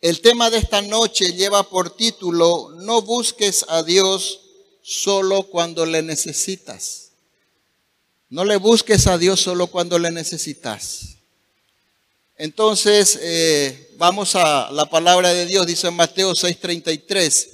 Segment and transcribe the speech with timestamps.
[0.00, 4.42] El tema de esta noche lleva por título, no busques a Dios
[4.80, 7.10] solo cuando le necesitas.
[8.28, 11.16] No le busques a Dios solo cuando le necesitas.
[12.36, 17.48] Entonces, eh, vamos a la palabra de Dios, dice Mateo 6:33,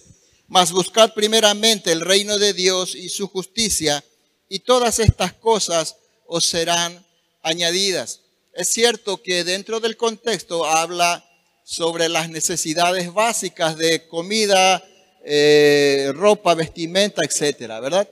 [0.46, 4.04] mas buscad primeramente el reino de Dios y su justicia,
[4.50, 7.06] y todas estas cosas os serán
[7.42, 8.20] añadidas.
[8.52, 11.23] Es cierto que dentro del contexto habla
[11.64, 14.84] sobre las necesidades básicas de comida,
[15.24, 18.08] eh, ropa, vestimenta, etcétera, ¿verdad?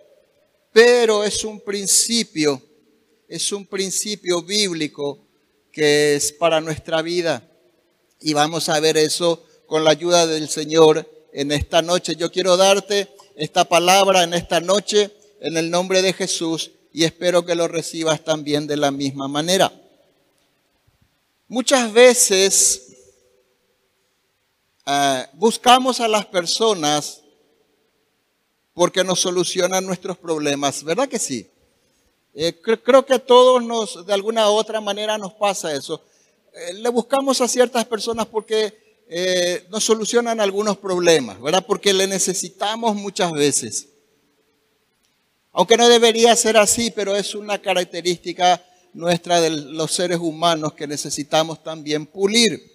[0.72, 2.62] Pero es un principio,
[3.28, 5.18] es un principio bíblico
[5.70, 7.46] que es para nuestra vida.
[8.20, 12.16] Y vamos a ver eso con la ayuda del Señor en esta noche.
[12.16, 17.44] Yo quiero darte esta palabra en esta noche en el nombre de Jesús y espero
[17.44, 19.72] que lo recibas también de la misma manera.
[21.48, 22.91] Muchas veces
[24.86, 27.20] eh, buscamos a las personas
[28.74, 31.48] porque nos solucionan nuestros problemas, ¿verdad que sí?
[32.34, 36.02] Eh, creo que a todos nos, de alguna u otra manera nos pasa eso.
[36.54, 38.80] Eh, le buscamos a ciertas personas porque
[39.68, 41.66] nos solucionan algunos problemas, ¿verdad?
[41.66, 43.88] Porque le necesitamos muchas veces.
[45.52, 50.86] Aunque no debería ser así, pero es una característica nuestra de los seres humanos que
[50.86, 52.71] necesitamos también pulir.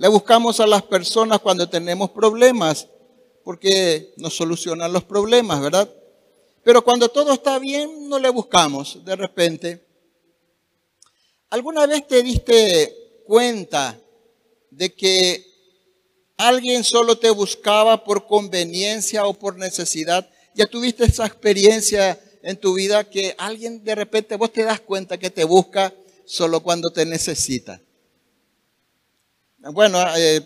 [0.00, 2.88] Le buscamos a las personas cuando tenemos problemas,
[3.44, 5.92] porque nos solucionan los problemas, ¿verdad?
[6.64, 9.86] Pero cuando todo está bien, no le buscamos de repente.
[11.50, 14.00] ¿Alguna vez te diste cuenta
[14.70, 15.44] de que
[16.38, 20.26] alguien solo te buscaba por conveniencia o por necesidad?
[20.54, 25.18] ¿Ya tuviste esa experiencia en tu vida que alguien de repente vos te das cuenta
[25.18, 25.92] que te busca
[26.24, 27.82] solo cuando te necesita?
[29.62, 30.40] Bueno, eh,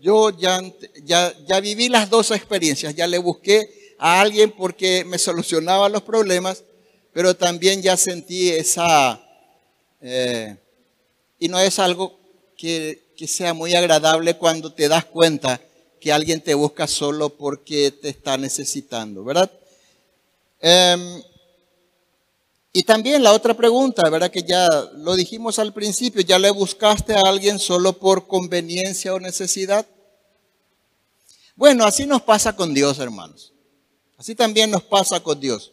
[0.00, 0.60] yo ya,
[1.02, 2.94] ya, ya viví las dos experiencias.
[2.94, 6.62] Ya le busqué a alguien porque me solucionaba los problemas,
[7.12, 9.20] pero también ya sentí esa...
[10.00, 10.56] Eh,
[11.38, 12.18] y no es algo
[12.56, 15.60] que, que, sea muy agradable cuando te das cuenta
[16.00, 19.50] que alguien te busca solo porque te está necesitando, ¿verdad?
[20.60, 21.22] Eh,
[22.72, 24.30] y también la otra pregunta, ¿verdad?
[24.30, 29.20] Que ya lo dijimos al principio, ¿ya le buscaste a alguien solo por conveniencia o
[29.20, 29.86] necesidad?
[31.56, 33.52] Bueno, así nos pasa con Dios, hermanos.
[34.16, 35.72] Así también nos pasa con Dios.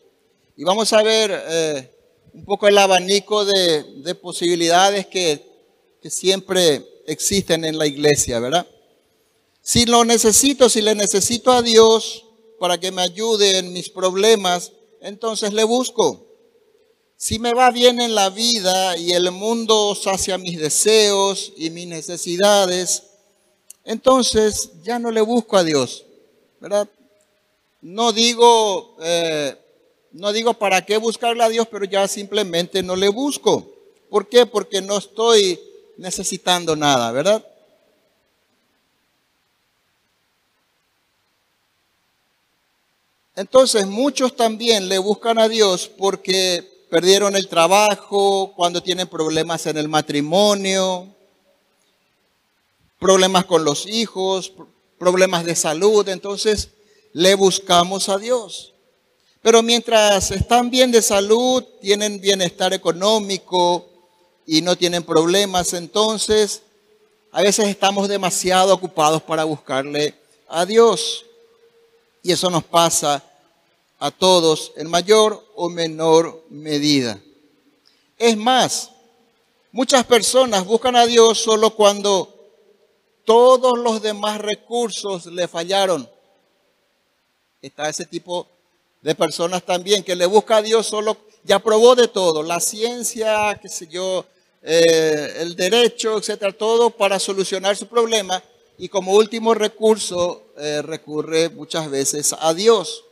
[0.55, 1.91] Y vamos a ver eh,
[2.33, 5.45] un poco el abanico de, de posibilidades que,
[6.01, 8.65] que siempre existen en la iglesia, ¿verdad?
[9.61, 12.25] Si lo necesito, si le necesito a Dios
[12.59, 16.25] para que me ayude en mis problemas, entonces le busco.
[17.25, 21.87] Si me va bien en la vida y el mundo sacia mis deseos y mis
[21.87, 23.01] necesidades,
[23.83, 26.05] entonces ya no le busco a Dios,
[26.59, 26.87] ¿verdad?
[27.81, 29.57] No digo, eh,
[30.11, 33.73] no digo para qué buscarle a Dios, pero ya simplemente no le busco.
[34.11, 34.45] ¿Por qué?
[34.45, 35.59] Porque no estoy
[35.97, 37.43] necesitando nada, ¿verdad?
[43.35, 49.75] Entonces muchos también le buscan a Dios porque perdieron el trabajo, cuando tienen problemas en
[49.77, 51.13] el matrimonio,
[52.99, 54.53] problemas con los hijos,
[54.97, 56.69] problemas de salud, entonces
[57.11, 58.71] le buscamos a Dios.
[59.41, 63.89] Pero mientras están bien de salud, tienen bienestar económico
[64.47, 66.61] y no tienen problemas, entonces
[67.33, 70.13] a veces estamos demasiado ocupados para buscarle
[70.47, 71.25] a Dios.
[72.23, 73.21] Y eso nos pasa
[74.05, 77.19] a todos en mayor o menor medida.
[78.19, 78.91] Es más,
[79.71, 82.31] muchas personas buscan a Dios solo cuando
[83.25, 86.07] todos los demás recursos le fallaron.
[87.63, 88.47] Está ese tipo
[89.01, 93.59] de personas también que le busca a Dios solo, ya probó de todo, la ciencia,
[93.59, 94.23] qué sé yo,
[94.61, 98.43] eh, el derecho, etcétera, todo para solucionar su problema
[98.77, 103.05] y como último recurso eh, recurre muchas veces a Dios.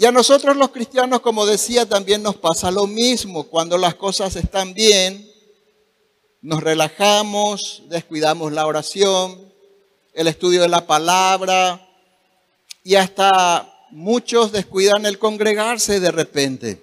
[0.00, 3.48] Y a nosotros los cristianos, como decía, también nos pasa lo mismo.
[3.48, 5.28] Cuando las cosas están bien,
[6.40, 9.52] nos relajamos, descuidamos la oración,
[10.14, 11.84] el estudio de la palabra
[12.84, 16.80] y hasta muchos descuidan el congregarse de repente.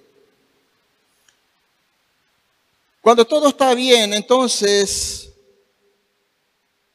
[3.00, 5.32] Cuando todo está bien, entonces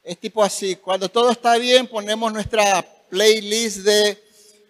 [0.04, 0.76] es tipo así.
[0.76, 2.80] Cuando todo está bien, ponemos nuestra
[3.10, 4.24] playlist de...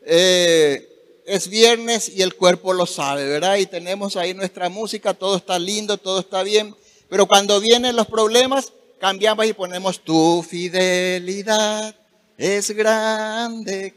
[0.07, 0.89] Eh,
[1.27, 3.57] es viernes y el cuerpo lo sabe, ¿verdad?
[3.57, 6.75] Y tenemos ahí nuestra música, todo está lindo, todo está bien.
[7.09, 11.95] Pero cuando vienen los problemas, cambiamos y ponemos tu fidelidad
[12.43, 13.95] es grande.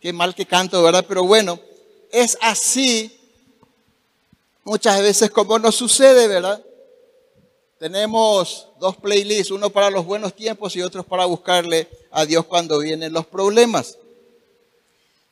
[0.00, 1.04] Qué mal que canto, ¿verdad?
[1.06, 1.60] Pero bueno,
[2.10, 3.18] es así
[4.64, 6.62] muchas veces como nos sucede, ¿verdad?
[7.78, 12.78] Tenemos dos playlists, uno para los buenos tiempos y otro para buscarle a Dios cuando
[12.78, 13.98] vienen los problemas.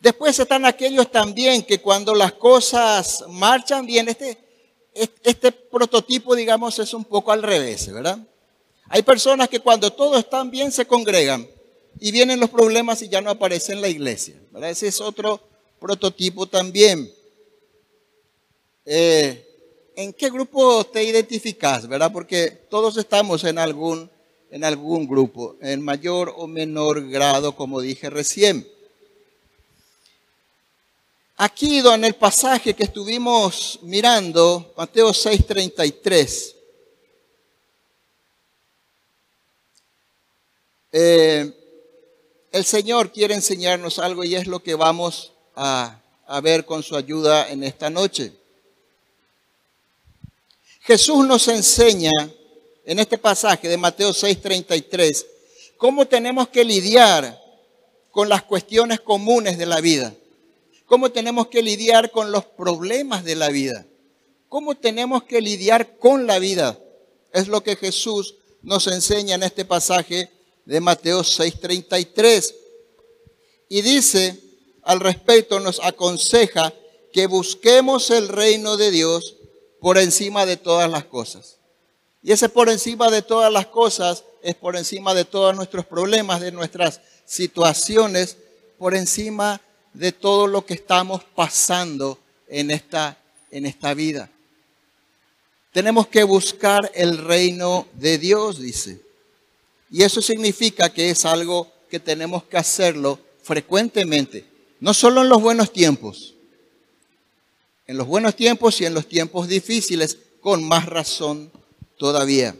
[0.00, 4.38] Después están aquellos también que cuando las cosas marchan bien, este,
[4.94, 8.18] este prototipo, digamos, es un poco al revés, ¿verdad?
[8.88, 11.46] Hay personas que cuando todo está bien se congregan
[12.00, 14.40] y vienen los problemas y ya no aparece en la iglesia.
[14.50, 14.70] ¿verdad?
[14.70, 15.40] Ese es otro
[15.78, 17.12] prototipo también.
[18.86, 19.46] Eh,
[19.96, 21.86] ¿En qué grupo te identificas?
[21.86, 22.10] ¿verdad?
[22.10, 24.10] Porque todos estamos en algún,
[24.50, 28.66] en algún grupo, en mayor o menor grado, como dije recién.
[31.42, 36.54] Aquí en el pasaje que estuvimos mirando, Mateo 6:33,
[40.92, 41.50] Eh,
[42.52, 46.94] el Señor quiere enseñarnos algo y es lo que vamos a, a ver con su
[46.94, 48.34] ayuda en esta noche.
[50.82, 52.12] Jesús nos enseña
[52.84, 55.24] en este pasaje de Mateo 6:33
[55.78, 57.40] cómo tenemos que lidiar
[58.10, 60.12] con las cuestiones comunes de la vida,
[60.90, 63.86] cómo tenemos que lidiar con los problemas de la vida,
[64.48, 66.80] cómo tenemos que lidiar con la vida.
[67.32, 70.32] Es lo que Jesús nos enseña en este pasaje
[70.64, 72.56] de Mateo 6:33.
[73.68, 74.36] Y dice,
[74.82, 76.74] al respecto nos aconseja
[77.12, 79.36] que busquemos el reino de Dios
[79.80, 81.58] por encima de todas las cosas.
[82.20, 86.40] Y ese por encima de todas las cosas es por encima de todos nuestros problemas,
[86.40, 88.38] de nuestras situaciones,
[88.76, 89.60] por encima
[89.92, 93.18] de todo lo que estamos pasando en esta,
[93.50, 94.30] en esta vida.
[95.72, 99.00] Tenemos que buscar el reino de Dios, dice.
[99.90, 104.44] Y eso significa que es algo que tenemos que hacerlo frecuentemente,
[104.80, 106.34] no solo en los buenos tiempos,
[107.86, 111.50] en los buenos tiempos y en los tiempos difíciles, con más razón
[111.98, 112.56] todavía.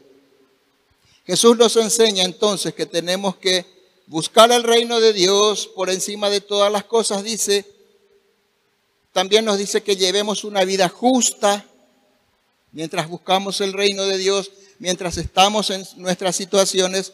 [1.26, 3.64] Jesús nos enseña entonces que tenemos que
[4.10, 7.64] buscar el reino de Dios por encima de todas las cosas, dice,
[9.12, 11.64] también nos dice que llevemos una vida justa
[12.72, 17.12] mientras buscamos el reino de Dios, mientras estamos en nuestras situaciones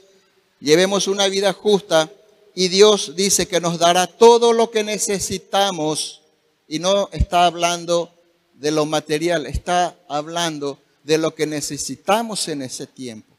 [0.58, 2.10] llevemos una vida justa.
[2.54, 6.22] Y Dios dice que nos dará todo lo que necesitamos.
[6.66, 8.10] Y no está hablando
[8.54, 13.36] de lo material, está hablando de lo que necesitamos en ese tiempo.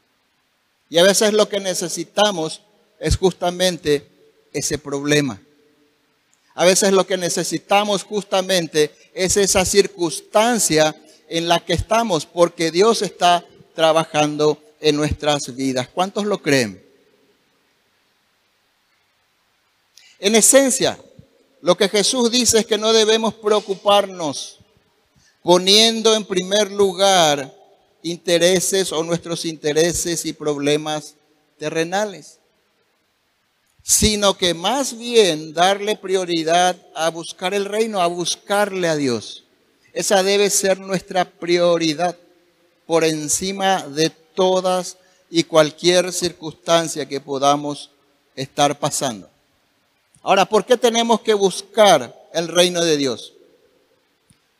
[0.88, 2.62] Y a veces lo que necesitamos
[2.98, 4.06] es justamente
[4.52, 5.40] ese problema.
[6.54, 10.94] A veces lo que necesitamos justamente es esa circunstancia
[11.28, 15.88] en la que estamos, porque Dios está trabajando en nuestras vidas.
[15.88, 16.82] ¿Cuántos lo creen?
[20.18, 20.98] En esencia,
[21.60, 24.58] lo que Jesús dice es que no debemos preocuparnos
[25.42, 27.54] poniendo en primer lugar
[28.02, 31.14] intereses o nuestros intereses y problemas
[31.58, 32.37] terrenales,
[33.88, 39.44] sino que más bien darle prioridad a buscar el reino, a buscarle a Dios.
[39.94, 42.14] Esa debe ser nuestra prioridad
[42.86, 44.98] por encima de todas
[45.30, 47.90] y cualquier circunstancia que podamos
[48.36, 49.26] estar pasando.
[50.22, 53.32] Ahora, ¿por qué tenemos que buscar el reino de Dios?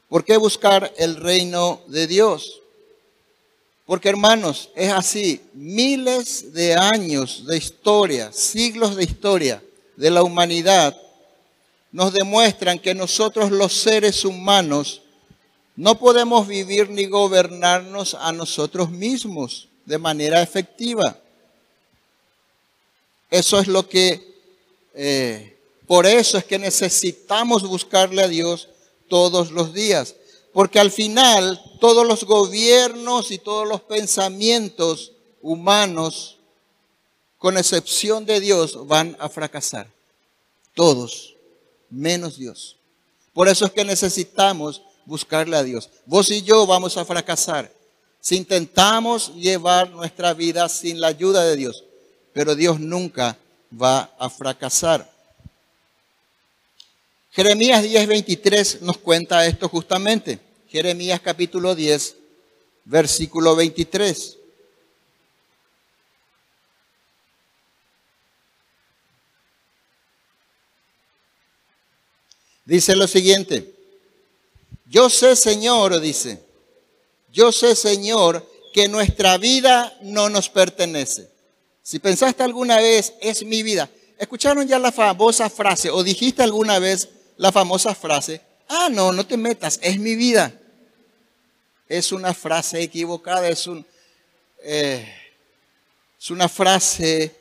[0.09, 2.63] ¿Por qué buscar el reino de Dios?
[3.89, 9.65] Porque hermanos, es así, miles de años de historia, siglos de historia
[9.97, 10.95] de la humanidad
[11.91, 15.01] nos demuestran que nosotros los seres humanos
[15.75, 21.17] no podemos vivir ni gobernarnos a nosotros mismos de manera efectiva.
[23.31, 24.35] Eso es lo que
[24.93, 28.69] eh, por eso es que necesitamos buscarle a Dios
[29.09, 30.15] todos los días.
[30.53, 35.13] Porque al final todos los gobiernos y todos los pensamientos
[35.43, 36.39] humanos,
[37.37, 39.89] con excepción de Dios, van a fracasar.
[40.75, 41.35] Todos,
[41.91, 42.77] menos Dios.
[43.33, 45.89] Por eso es que necesitamos buscarle a Dios.
[46.07, 47.73] Vos y yo vamos a fracasar
[48.21, 51.85] si intentamos llevar nuestra vida sin la ayuda de Dios.
[52.33, 53.39] Pero Dios nunca
[53.73, 55.11] va a fracasar.
[57.39, 60.41] Jeremías 10:23 nos cuenta esto justamente.
[60.69, 62.17] Jeremías capítulo 10,
[62.85, 64.39] versículo 23.
[72.65, 73.73] Dice lo siguiente,
[74.87, 76.43] yo sé Señor, dice,
[77.33, 81.31] yo sé Señor que nuestra vida no nos pertenece.
[81.85, 83.89] Si pensaste alguna vez, es mi vida.
[84.19, 88.41] ¿Escucharon ya la famosa frase o dijiste alguna vez la famosa frase?
[88.69, 90.53] Ah, no, no te metas, es mi vida.
[91.89, 93.85] Es una frase equivocada, es, un,
[94.63, 95.09] eh,
[96.29, 97.35] una frase,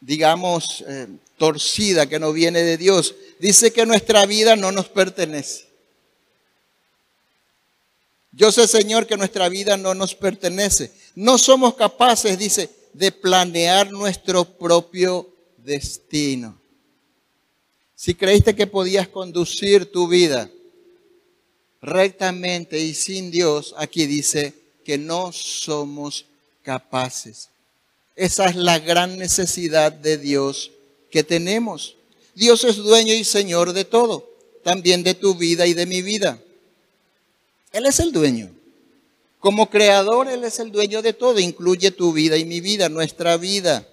[0.00, 1.06] digamos, eh,
[1.38, 3.14] torcida que no viene de Dios.
[3.38, 5.66] Dice que nuestra vida no nos pertenece.
[8.32, 10.92] Yo sé, Señor, que nuestra vida no nos pertenece.
[11.14, 16.63] No somos capaces, dice, de planear nuestro propio destino.
[18.04, 20.50] Si creíste que podías conducir tu vida
[21.80, 24.52] rectamente y sin Dios, aquí dice
[24.84, 26.26] que no somos
[26.62, 27.48] capaces.
[28.14, 30.70] Esa es la gran necesidad de Dios
[31.10, 31.96] que tenemos.
[32.34, 34.28] Dios es dueño y Señor de todo,
[34.62, 36.38] también de tu vida y de mi vida.
[37.72, 38.50] Él es el dueño.
[39.40, 43.38] Como creador, Él es el dueño de todo, incluye tu vida y mi vida, nuestra
[43.38, 43.88] vida.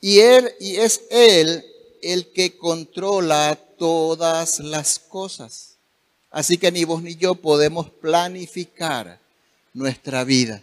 [0.00, 1.66] Y Él, y es Él
[2.04, 5.76] el que controla todas las cosas.
[6.30, 9.20] Así que ni vos ni yo podemos planificar
[9.72, 10.62] nuestra vida.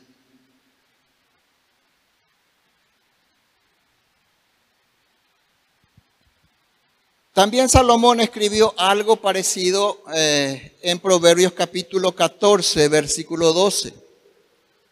[7.33, 13.93] También Salomón escribió algo parecido eh, en Proverbios capítulo 14, versículo 12.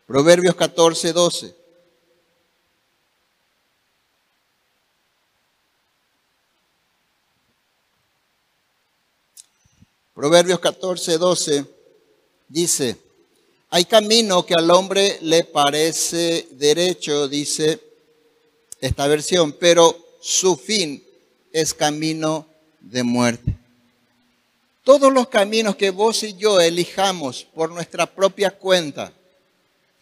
[0.07, 1.58] Proverbios 14, 12.
[10.19, 11.65] Proverbios 14, 12
[12.49, 12.97] dice,
[13.69, 17.79] hay camino que al hombre le parece derecho, dice
[18.81, 21.01] esta versión, pero su fin
[21.53, 22.45] es camino
[22.81, 23.55] de muerte.
[24.83, 29.13] Todos los caminos que vos y yo elijamos por nuestra propia cuenta,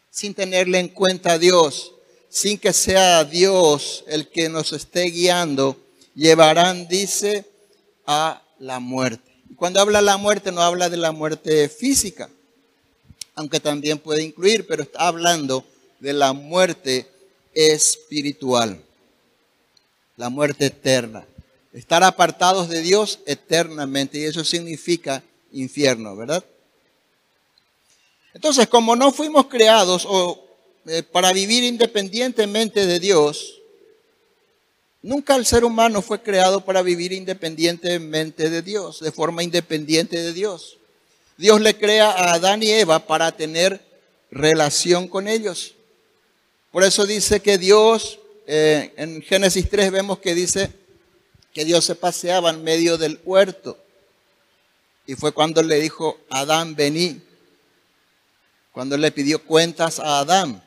[0.10, 1.94] sin tenerle en cuenta a Dios,
[2.28, 5.78] sin que sea Dios el que nos esté guiando,
[6.16, 7.46] llevarán, dice,
[8.08, 9.26] a la muerte.
[9.56, 12.30] Cuando habla la muerte, no habla de la muerte física,
[13.36, 15.66] aunque también puede incluir, pero está hablando
[16.00, 17.08] de la muerte
[17.54, 18.82] espiritual,
[20.16, 21.25] la muerte eterna
[21.77, 26.44] estar apartados de Dios eternamente y eso significa infierno, ¿verdad?
[28.34, 30.44] Entonces, como no fuimos creados o,
[30.88, 33.57] eh, para vivir independientemente de Dios,
[35.08, 40.34] nunca el ser humano fue creado para vivir independientemente de Dios, de forma independiente de
[40.34, 40.78] Dios.
[41.38, 43.82] Dios le crea a Adán y Eva para tener
[44.30, 45.76] relación con ellos.
[46.72, 50.72] Por eso dice que Dios, eh, en Génesis 3 vemos que dice,
[51.54, 53.80] que Dios se paseaba en medio del huerto.
[55.06, 57.22] Y fue cuando le dijo, Adán, vení.
[58.74, 60.67] Cuando le pidió cuentas a Adán.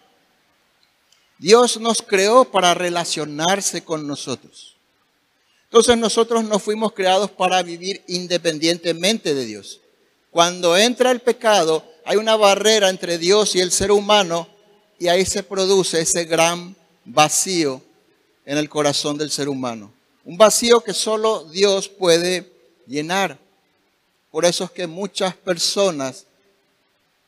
[1.40, 4.76] Dios nos creó para relacionarse con nosotros.
[5.64, 9.80] Entonces nosotros no fuimos creados para vivir independientemente de Dios.
[10.30, 14.48] Cuando entra el pecado, hay una barrera entre Dios y el ser humano
[14.98, 17.80] y ahí se produce ese gran vacío
[18.44, 19.90] en el corazón del ser humano.
[20.26, 22.52] Un vacío que solo Dios puede
[22.86, 23.38] llenar.
[24.30, 26.26] Por eso es que muchas personas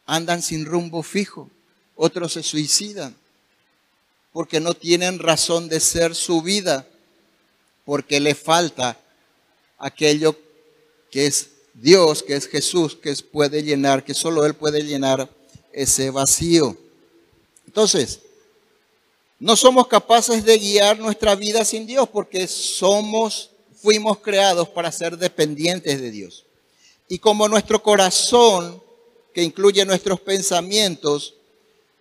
[0.04, 1.49] andan sin rumbo fijo,
[1.97, 3.16] otros se suicidan,
[4.32, 6.86] porque no tienen razón de ser su vida,
[7.84, 8.98] porque le falta
[9.78, 10.36] aquello
[11.10, 15.28] que es Dios, que es Jesús, que puede llenar, que solo Él puede llenar
[15.72, 16.76] ese vacío.
[17.66, 18.20] Entonces,
[19.38, 25.18] no somos capaces de guiar nuestra vida sin Dios porque somos, fuimos creados para ser
[25.18, 26.44] dependientes de Dios.
[27.08, 28.82] Y como nuestro corazón,
[29.34, 31.34] que incluye nuestros pensamientos,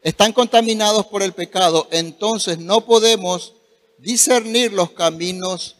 [0.01, 3.53] están contaminados por el pecado, entonces no podemos
[3.99, 5.75] discernir los caminos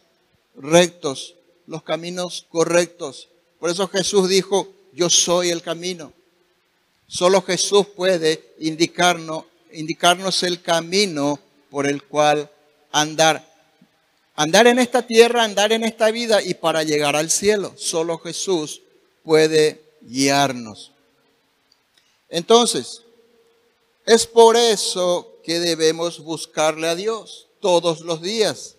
[0.54, 1.34] rectos,
[1.66, 3.28] los caminos correctos.
[3.58, 6.12] Por eso Jesús dijo, yo soy el camino.
[7.06, 11.38] Solo Jesús puede indicarnos, indicarnos el camino
[11.70, 12.50] por el cual
[12.90, 13.50] andar.
[14.34, 17.74] Andar en esta tierra, andar en esta vida y para llegar al cielo.
[17.76, 18.82] Solo Jesús
[19.24, 20.92] puede guiarnos.
[22.28, 23.02] Entonces,
[24.06, 28.76] es por eso que debemos buscarle a Dios todos los días.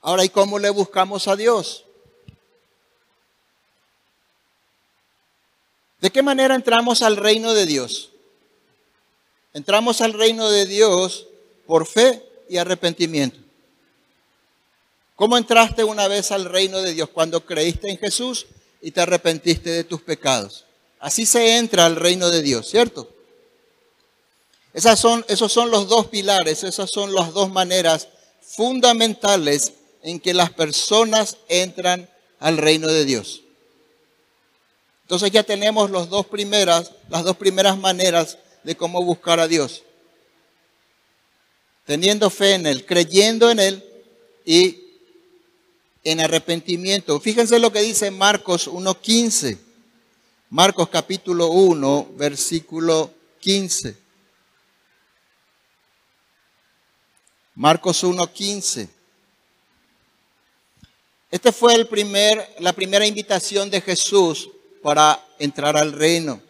[0.00, 1.84] Ahora, ¿y cómo le buscamos a Dios?
[6.00, 8.10] ¿De qué manera entramos al reino de Dios?
[9.54, 11.26] Entramos al reino de Dios
[11.66, 13.38] por fe y arrepentimiento.
[15.16, 17.08] ¿Cómo entraste una vez al reino de Dios?
[17.08, 18.46] Cuando creíste en Jesús
[18.82, 20.66] y te arrepentiste de tus pecados.
[21.00, 23.15] Así se entra al reino de Dios, ¿cierto?
[24.76, 28.08] Esas son, esos son los dos pilares, esas son las dos maneras
[28.42, 33.40] fundamentales en que las personas entran al reino de Dios.
[35.04, 39.82] Entonces ya tenemos los dos primeras, las dos primeras maneras de cómo buscar a Dios.
[41.86, 43.82] Teniendo fe en Él, creyendo en Él
[44.44, 44.78] y
[46.04, 47.18] en arrepentimiento.
[47.18, 49.56] Fíjense lo que dice Marcos 1.15.
[50.50, 54.04] Marcos capítulo 1, versículo 15.
[57.56, 58.86] Marcos 1.15.
[61.30, 64.50] Este fue el primer, la primera invitación de Jesús
[64.82, 66.42] para entrar al reino.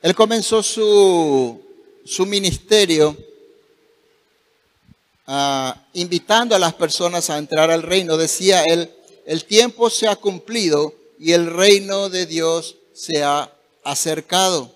[0.00, 1.60] Él comenzó su,
[2.06, 3.14] su ministerio
[5.26, 8.16] uh, invitando a las personas a entrar al reino.
[8.16, 8.90] Decía él,
[9.26, 13.52] el tiempo se ha cumplido y el reino de Dios se ha
[13.84, 14.74] acercado.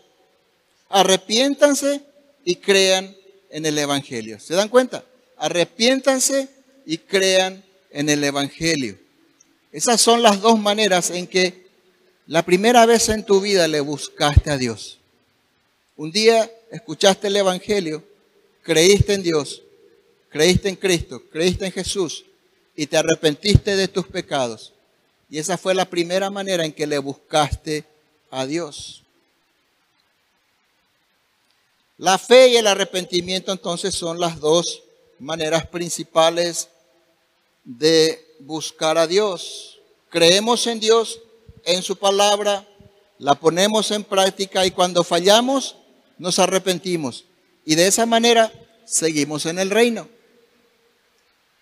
[0.90, 2.02] Arrepiéntanse
[2.44, 3.16] y crean
[3.48, 4.38] en el Evangelio.
[4.38, 5.02] ¿Se dan cuenta?
[5.37, 6.49] Arrepiéntanse
[6.85, 8.99] y crean en el Evangelio.
[9.73, 11.66] Esas son las dos maneras en que
[12.26, 14.99] la primera vez en tu vida le buscaste a Dios.
[15.97, 18.02] Un día escuchaste el Evangelio,
[18.62, 19.62] creíste en Dios,
[20.28, 22.25] creíste en Cristo, creíste en Jesús
[22.75, 24.73] y te arrepentiste de tus pecados.
[25.28, 27.85] Y esa fue la primera manera en que le buscaste
[28.31, 29.02] a Dios.
[31.99, 34.83] La fe y el arrepentimiento entonces son las dos
[35.18, 36.68] maneras principales
[37.64, 39.78] de buscar a Dios.
[40.11, 41.20] Creemos en Dios,
[41.64, 42.66] en su palabra,
[43.18, 45.76] la ponemos en práctica y cuando fallamos
[46.18, 47.25] nos arrepentimos.
[47.64, 48.52] Y de esa manera
[48.85, 50.08] seguimos en el reino.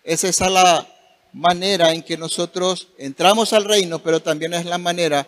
[0.03, 0.87] Esa es la
[1.33, 5.27] manera en que nosotros entramos al reino, pero también es la manera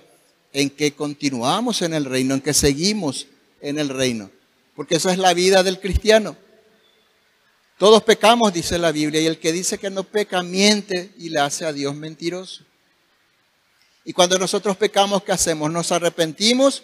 [0.53, 3.27] en que continuamos en el reino, en que seguimos
[3.61, 4.29] en el reino.
[4.75, 6.37] Porque esa es la vida del cristiano.
[7.77, 11.39] Todos pecamos, dice la Biblia, y el que dice que no peca miente y le
[11.39, 12.63] hace a Dios mentiroso.
[14.03, 15.71] Y cuando nosotros pecamos, ¿qué hacemos?
[15.71, 16.83] Nos arrepentimos,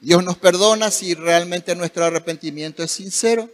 [0.00, 3.50] Dios nos perdona si realmente nuestro arrepentimiento es sincero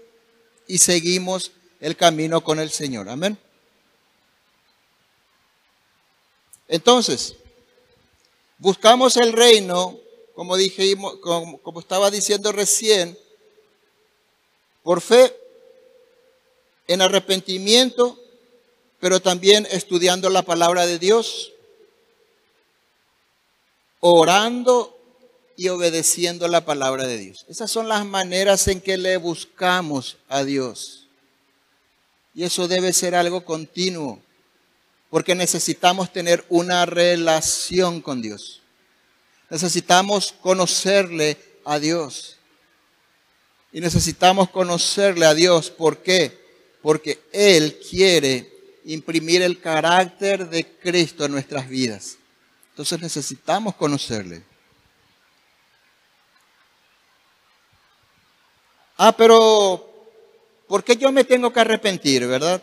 [0.67, 3.09] y seguimos el camino con el Señor.
[3.09, 3.39] Amén.
[6.69, 7.37] Entonces,
[8.59, 9.99] buscamos el reino,
[10.35, 13.17] como dije, como, como estaba diciendo recién,
[14.83, 15.40] por fe
[16.91, 18.19] en arrepentimiento,
[18.99, 21.53] pero también estudiando la palabra de Dios,
[24.01, 24.99] orando
[25.57, 27.47] y obedeciendo la palabra de Dios.
[27.49, 31.07] Esas son las maneras en que le buscamos a Dios.
[32.35, 34.21] Y eso debe ser algo continuo,
[35.11, 38.63] porque necesitamos tener una relación con Dios.
[39.49, 42.37] Necesitamos conocerle a Dios.
[43.73, 45.71] Y necesitamos conocerle a Dios.
[45.71, 46.40] ¿Por qué?
[46.83, 48.51] Porque Él quiere
[48.85, 52.17] imprimir el carácter de Cristo en nuestras vidas.
[52.71, 54.43] Entonces necesitamos conocerle.
[58.97, 59.87] Ah, pero
[60.67, 62.63] ¿por qué yo me tengo que arrepentir, verdad?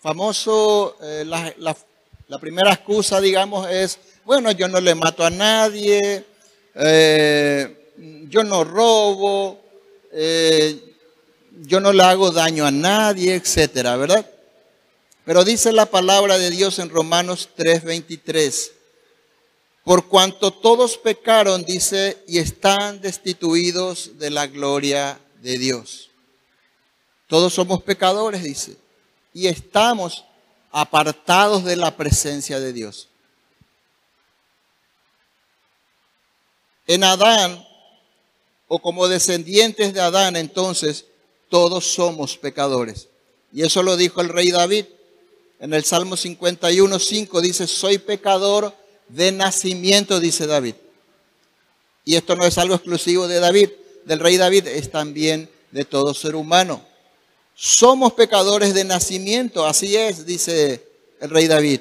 [0.00, 6.24] Famoso, eh, la, primera excusa, digamos, es, bueno, yo no le mato a nadie,
[6.74, 7.94] eh,
[8.28, 9.60] yo no robo,
[10.12, 10.89] eh,
[11.62, 14.28] yo no le hago daño a nadie, etcétera, ¿verdad?
[15.24, 18.72] Pero dice la palabra de Dios en Romanos 3:23,
[19.84, 26.10] por cuanto todos pecaron, dice, y están destituidos de la gloria de Dios.
[27.26, 28.76] Todos somos pecadores, dice,
[29.32, 30.24] y estamos
[30.72, 33.08] apartados de la presencia de Dios.
[36.86, 37.64] En Adán,
[38.66, 41.06] o como descendientes de Adán, entonces,
[41.50, 43.08] todos somos pecadores.
[43.52, 44.86] Y eso lo dijo el rey David.
[45.58, 48.74] En el Salmo 51, 5 dice, soy pecador
[49.08, 50.74] de nacimiento, dice David.
[52.06, 53.68] Y esto no es algo exclusivo de David,
[54.06, 56.82] del rey David, es también de todo ser humano.
[57.54, 60.82] Somos pecadores de nacimiento, así es, dice
[61.20, 61.80] el rey David,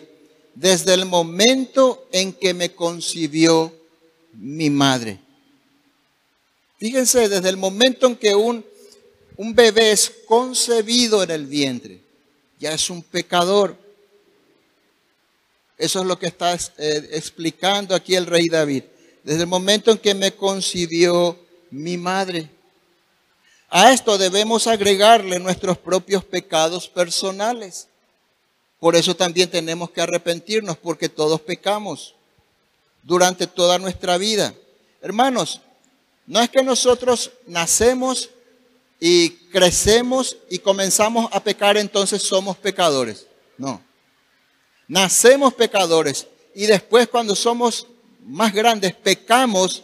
[0.53, 3.73] desde el momento en que me concibió
[4.33, 5.19] mi madre.
[6.77, 8.65] Fíjense, desde el momento en que un
[9.39, 12.01] un bebé es concebido en el vientre,
[12.59, 13.73] ya es un pecador.
[15.77, 18.83] Eso es lo que está eh, explicando aquí el rey David.
[19.23, 22.49] Desde el momento en que me concibió mi madre.
[23.69, 27.87] A esto debemos agregarle nuestros propios pecados personales.
[28.77, 32.13] Por eso también tenemos que arrepentirnos, porque todos pecamos
[33.03, 34.53] durante toda nuestra vida.
[35.01, 35.61] Hermanos,
[36.27, 38.31] no es que nosotros nacemos
[38.99, 43.27] y crecemos y comenzamos a pecar, entonces somos pecadores.
[43.57, 43.81] No.
[44.87, 47.87] Nacemos pecadores y después cuando somos
[48.25, 49.83] más grandes pecamos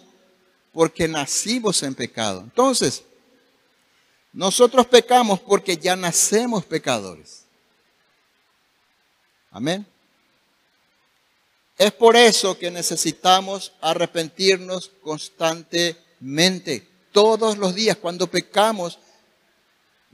[0.73, 2.41] porque nacimos en pecado.
[2.41, 3.03] Entonces,
[4.33, 7.45] nosotros pecamos porque ya nacemos pecadores.
[9.51, 9.85] Amén.
[11.77, 16.85] Es por eso que necesitamos arrepentirnos constantemente.
[17.13, 18.99] Todos los días cuando pecamos,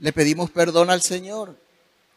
[0.02, 1.56] le pedimos perdón al Señor.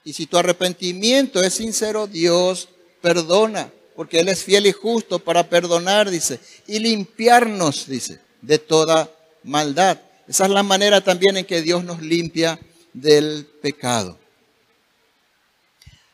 [0.03, 2.67] Y si tu arrepentimiento es sincero, Dios
[2.99, 9.09] perdona, porque Él es fiel y justo para perdonar, dice, y limpiarnos, dice, de toda
[9.43, 9.99] maldad.
[10.27, 12.59] Esa es la manera también en que Dios nos limpia
[12.91, 14.17] del pecado.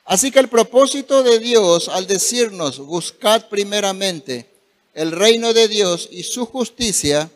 [0.04, 4.50] Así que el propósito de Dios al decirnos, buscad primeramente
[4.94, 7.32] el reino de Dios y su justicia,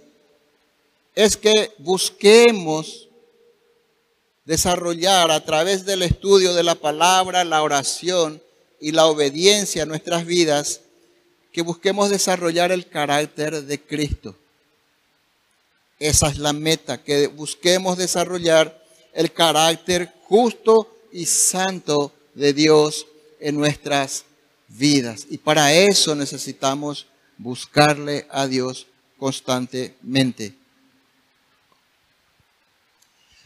[1.16, 3.05] es que busquemos
[4.46, 8.42] desarrollar a través del estudio de la palabra, la oración
[8.80, 10.82] y la obediencia a nuestras vidas,
[11.52, 14.36] que busquemos desarrollar el carácter de Cristo.
[16.00, 23.08] Esa es la meta, que busquemos desarrollar el carácter justo y santo de Dios
[23.40, 24.26] en nuestras
[24.68, 25.26] vidas.
[25.30, 30.54] Y para eso necesitamos buscarle a Dios constantemente.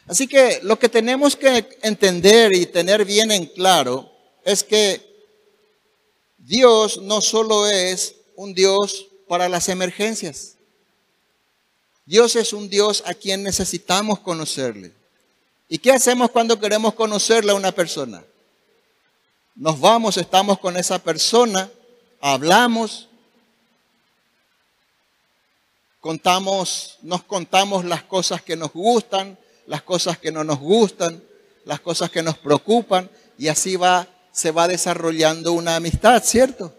[0.09, 4.11] Así que lo que tenemos que entender y tener bien en claro
[4.43, 5.07] es que
[6.39, 10.55] Dios no solo es un Dios para las emergencias.
[12.07, 14.93] Dios es un Dios a quien necesitamos conocerle.
[15.67, 18.23] ¿Y qué hacemos cuando queremos conocerle a una persona?
[19.53, 21.69] Nos vamos, estamos con esa persona,
[22.19, 23.07] hablamos,
[25.99, 29.37] contamos, nos contamos las cosas que nos gustan,
[29.69, 31.23] las cosas que no nos gustan,
[31.63, 36.73] las cosas que nos preocupan, y así va, se va desarrollando una amistad, ¿cierto?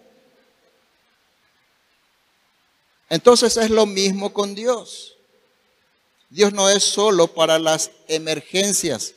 [3.09, 5.17] Entonces es lo mismo con Dios.
[6.31, 9.15] Dios no es solo para las emergencias.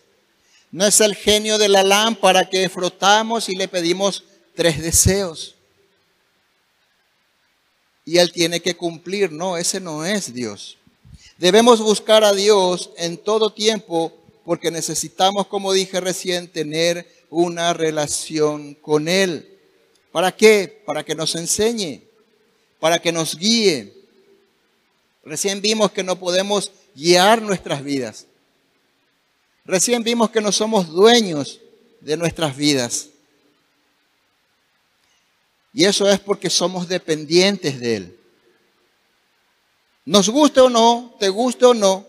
[0.72, 4.24] No es el genio de la lámpara que frotamos y le pedimos
[4.56, 5.56] tres deseos.
[8.06, 9.32] Y Él tiene que cumplir.
[9.32, 10.78] No, ese no es Dios.
[11.44, 14.14] Debemos buscar a Dios en todo tiempo
[14.46, 19.60] porque necesitamos, como dije recién, tener una relación con Él.
[20.14, 20.82] ¿Para qué?
[20.86, 22.02] Para que nos enseñe,
[22.80, 23.94] para que nos guíe.
[25.26, 28.26] Recién vimos que no podemos guiar nuestras vidas.
[29.66, 31.60] Recién vimos que no somos dueños
[32.00, 33.10] de nuestras vidas.
[35.74, 38.23] Y eso es porque somos dependientes de Él.
[40.06, 42.06] Nos guste o no, te guste o no,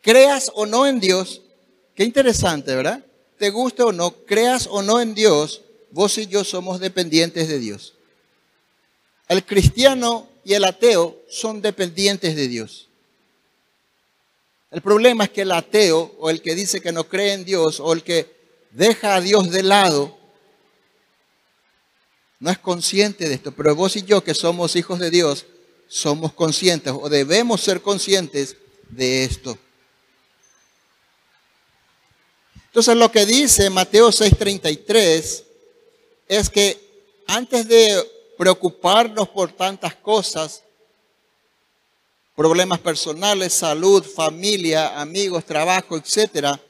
[0.00, 1.42] creas o no en Dios,
[1.94, 3.04] qué interesante, ¿verdad?
[3.38, 7.58] Te guste o no, creas o no en Dios, vos y yo somos dependientes de
[7.58, 7.94] Dios.
[9.28, 12.88] El cristiano y el ateo son dependientes de Dios.
[14.70, 17.80] El problema es que el ateo o el que dice que no cree en Dios
[17.80, 18.34] o el que
[18.70, 20.16] deja a Dios de lado
[22.40, 23.52] no es consciente de esto.
[23.52, 25.46] Pero vos y yo que somos hijos de Dios
[25.88, 28.56] somos conscientes o debemos ser conscientes
[28.88, 29.58] de esto.
[32.66, 35.44] Entonces lo que dice Mateo 6:33
[36.28, 36.78] es que
[37.26, 40.62] antes de preocuparnos por tantas cosas,
[42.36, 46.60] problemas personales, salud, familia, amigos, trabajo, etcétera,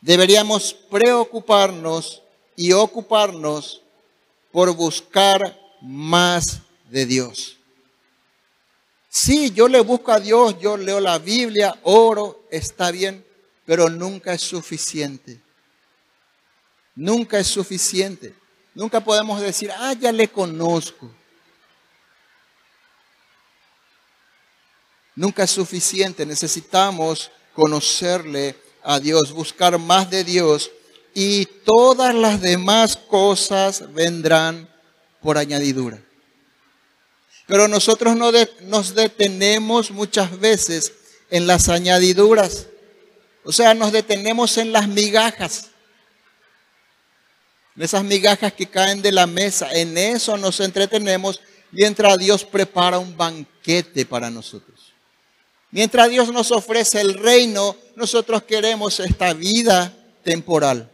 [0.00, 2.22] deberíamos preocuparnos
[2.56, 3.82] y ocuparnos
[4.50, 7.57] por buscar más de Dios.
[9.20, 13.24] Sí, yo le busco a Dios, yo leo la Biblia, oro, está bien,
[13.64, 15.40] pero nunca es suficiente.
[16.94, 18.34] Nunca es suficiente.
[18.74, 21.10] Nunca podemos decir, ah, ya le conozco.
[25.18, 26.24] nunca es suficiente.
[26.24, 28.54] Necesitamos conocerle
[28.84, 30.70] a Dios, buscar más de Dios
[31.12, 34.68] y todas las demás cosas vendrán
[35.20, 36.00] por añadidura.
[37.48, 38.30] Pero nosotros no
[38.64, 40.92] nos detenemos muchas veces
[41.30, 42.66] en las añadiduras.
[43.42, 45.70] O sea, nos detenemos en las migajas.
[47.74, 49.72] En esas migajas que caen de la mesa.
[49.72, 54.92] En eso nos entretenemos mientras Dios prepara un banquete para nosotros.
[55.70, 60.90] Mientras Dios nos ofrece el reino, nosotros queremos esta vida temporal.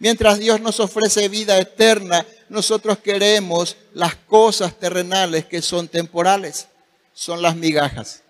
[0.00, 6.68] Mientras Dios nos ofrece vida eterna, nosotros queremos las cosas terrenales que son temporales,
[7.14, 8.22] son las migajas.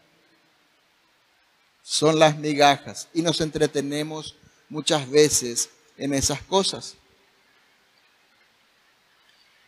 [1.83, 4.37] Son las migajas y nos entretenemos
[4.69, 6.95] muchas veces en esas cosas.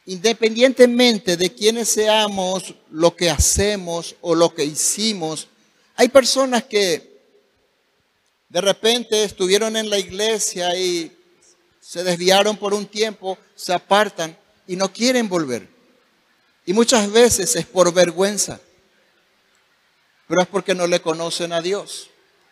[0.07, 5.49] Independientemente de quiénes seamos, lo que hacemos o lo que hicimos,
[5.97, 7.21] hay personas que
[8.49, 11.11] de repente estuvieron en la iglesia y
[11.81, 15.69] se desviaron por un tiempo, se apartan y no quieren volver.
[16.67, 18.61] Y muchas veces es por vergüenza,
[20.27, 22.09] pero es porque no le conocen a Dios.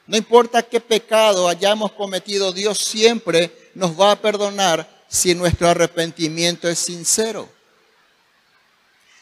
[0.07, 6.69] No importa qué pecado hayamos cometido, Dios siempre nos va a perdonar si nuestro arrepentimiento
[6.69, 7.49] es sincero.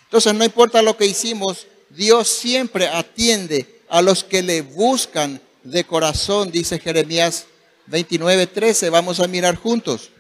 [0.05, 5.85] Entonces no importa lo que hicimos, Dios siempre atiende a los que le buscan de
[5.85, 7.47] corazón, dice Jeremías
[7.89, 8.91] 29:13.
[8.91, 10.11] Vamos a mirar juntos.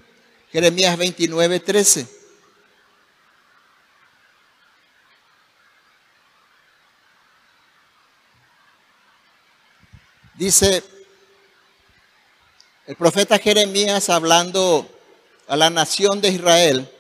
[0.52, 2.19] Jeremías 29:13.
[10.40, 10.83] Dice
[12.87, 14.88] el profeta Jeremías hablando
[15.46, 16.90] a la nación de Israel.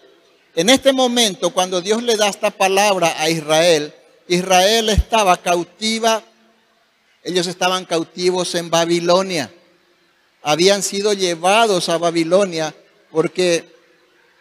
[0.54, 3.94] En este momento, cuando Dios le da esta palabra a Israel,
[4.28, 6.22] Israel estaba cautiva,
[7.24, 9.50] ellos estaban cautivos en Babilonia.
[10.42, 12.74] Habían sido llevados a Babilonia
[13.10, 13.74] porque,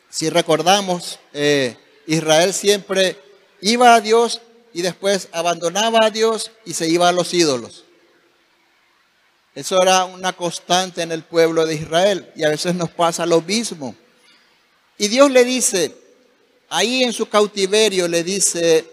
[0.09, 3.17] si recordamos, eh, Israel siempre
[3.61, 4.41] iba a Dios
[4.73, 7.85] y después abandonaba a Dios y se iba a los ídolos.
[9.55, 13.41] Eso era una constante en el pueblo de Israel y a veces nos pasa lo
[13.41, 13.95] mismo.
[14.97, 15.95] Y Dios le dice,
[16.69, 18.85] ahí en su cautiverio le dice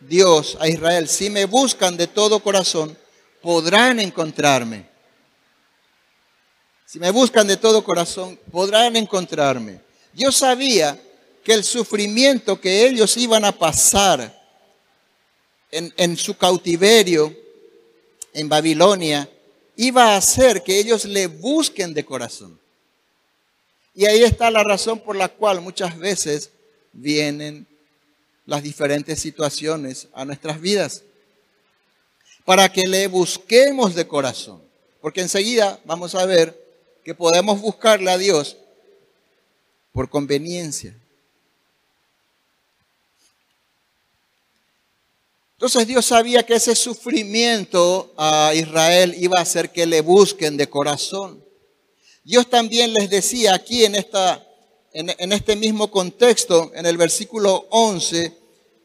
[0.00, 2.96] Dios a Israel, si me buscan de todo corazón,
[3.40, 4.86] podrán encontrarme.
[6.84, 9.80] Si me buscan de todo corazón, podrán encontrarme.
[10.12, 11.00] Yo sabía
[11.42, 14.40] que el sufrimiento que ellos iban a pasar
[15.70, 17.34] en, en su cautiverio
[18.34, 19.28] en Babilonia
[19.76, 22.58] iba a hacer que ellos le busquen de corazón.
[23.94, 26.50] Y ahí está la razón por la cual muchas veces
[26.92, 27.66] vienen
[28.46, 31.02] las diferentes situaciones a nuestras vidas.
[32.44, 34.62] Para que le busquemos de corazón.
[35.00, 36.58] Porque enseguida vamos a ver
[37.04, 38.56] que podemos buscarle a Dios
[39.92, 40.96] por conveniencia.
[45.62, 50.68] Entonces Dios sabía que ese sufrimiento a Israel iba a hacer que le busquen de
[50.68, 51.40] corazón.
[52.24, 54.44] Dios también les decía aquí en, esta,
[54.92, 58.32] en, este mismo contexto, en el versículo 11,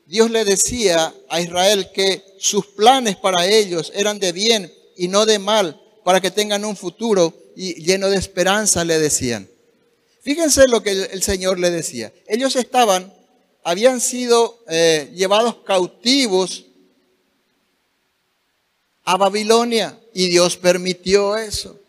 [0.05, 5.25] Dios le decía a Israel que sus planes para ellos eran de bien y no
[5.25, 9.49] de mal, para que tengan un futuro y lleno de esperanza, le decían.
[10.21, 12.13] Fíjense lo que el, Señor le decía.
[12.27, 13.11] Ellos estaban,
[13.63, 16.65] habían sido eh, llevados cautivos
[19.07, 21.79] a Babilonia y Dios permitió eso.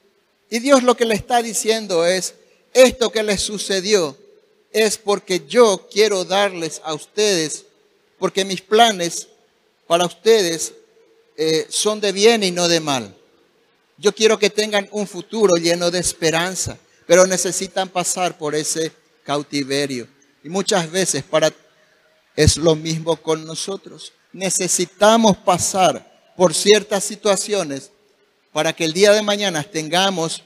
[0.48, 2.34] Y Dios lo que le está diciendo es,
[2.72, 4.16] esto que les sucedió
[4.70, 7.64] es porque yo quiero darles a ustedes,
[8.20, 9.26] porque mis planes
[9.88, 10.74] para ustedes
[11.36, 13.12] eh, son de bien y no de mal.
[13.96, 18.92] Yo quiero que tengan un futuro lleno de esperanza, pero necesitan pasar por ese
[19.24, 20.06] cautiverio.
[20.44, 21.52] Y muchas veces para
[22.36, 24.12] es lo mismo con nosotros.
[24.32, 26.07] Necesitamos pasar
[26.38, 27.90] por ciertas situaciones
[28.52, 30.44] para que el día de mañana tengamos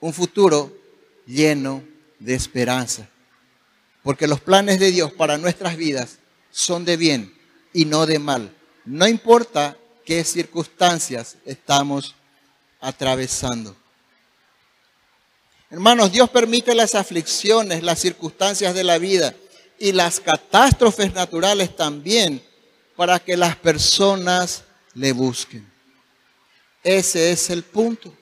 [0.00, 0.76] un futuro
[1.28, 1.84] lleno
[2.18, 3.08] de esperanza.
[4.02, 6.18] Porque los planes de Dios para nuestras vidas
[6.50, 7.32] son de bien
[7.72, 8.52] y no de mal.
[8.84, 12.16] No importa qué circunstancias estamos
[12.80, 13.76] atravesando.
[15.70, 19.36] Hermanos, Dios permite las aflicciones, las circunstancias de la vida
[19.78, 22.42] y las catástrofes naturales también
[22.98, 25.64] para que las personas le busquen.
[26.82, 28.12] Ese es el punto.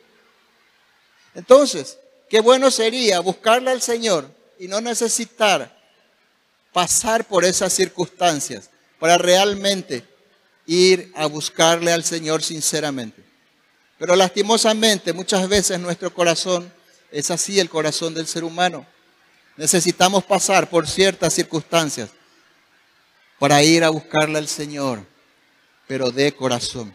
[1.34, 1.96] Entonces,
[2.28, 5.74] qué bueno sería buscarle al Señor y no necesitar
[6.74, 10.04] pasar por esas circunstancias para realmente
[10.66, 13.24] ir a buscarle al Señor sinceramente.
[13.98, 16.70] Pero lastimosamente muchas veces nuestro corazón
[17.10, 18.86] es así, el corazón del ser humano.
[19.56, 22.10] Necesitamos pasar por ciertas circunstancias
[23.38, 25.04] para ir a buscarle al Señor,
[25.86, 26.94] pero de corazón.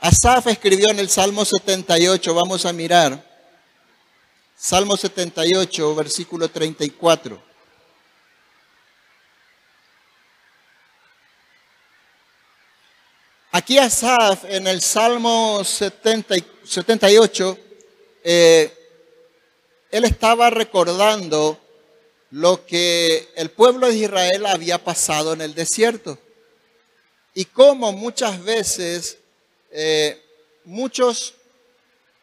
[0.00, 3.26] Asaf escribió en el Salmo 78, vamos a mirar,
[4.56, 7.48] Salmo 78, versículo 34.
[13.50, 17.58] Aquí Asaf en el Salmo 78,
[18.22, 18.72] eh,
[19.90, 21.58] él estaba recordando
[22.30, 26.18] lo que el pueblo de Israel había pasado en el desierto
[27.34, 29.18] y cómo muchas veces
[29.70, 30.20] eh,
[30.64, 31.34] muchos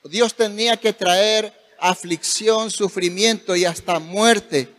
[0.03, 4.69] Dios tenía que traer aflicción, sufrimiento y hasta muerte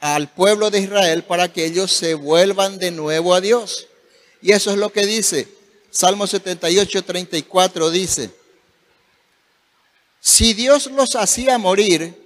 [0.00, 3.86] al pueblo de Israel para que ellos se vuelvan de nuevo a Dios.
[4.40, 5.48] Y eso es lo que dice
[5.96, 8.30] Salmo 78, 34 dice,
[10.20, 12.25] si Dios los hacía morir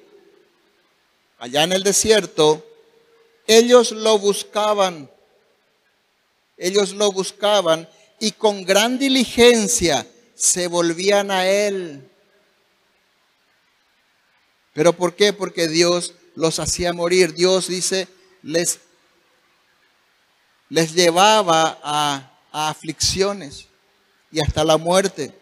[1.41, 2.65] allá en el desierto,
[3.47, 5.11] ellos lo buscaban,
[6.57, 7.89] ellos lo buscaban
[8.21, 12.07] y con gran diligencia se volvían a Él.
[14.75, 15.33] ¿Pero por qué?
[15.33, 17.33] Porque Dios los hacía morir.
[17.33, 18.07] Dios dice,
[18.43, 18.79] les,
[20.69, 23.67] les llevaba a, a aflicciones
[24.31, 25.35] y hasta la muerte.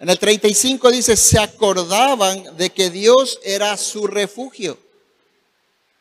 [0.00, 4.85] En el 35 dice, se acordaban de que Dios era su refugio.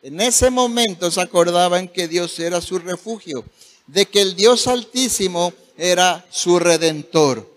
[0.06, 3.44] En ese momento se acordaban que Dios era su refugio,
[3.88, 7.52] de que el Dios altísimo era su redentor.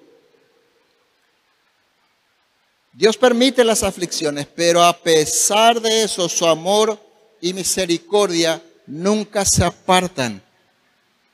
[2.95, 6.99] Dios permite las aflicciones, pero a pesar de eso, su amor
[7.43, 10.43] y misericordia nunca se apartan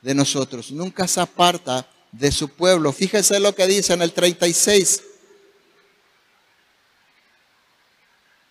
[0.03, 2.92] de nosotros, nunca se aparta de su pueblo.
[2.92, 5.00] Fíjese lo que dice en el 36.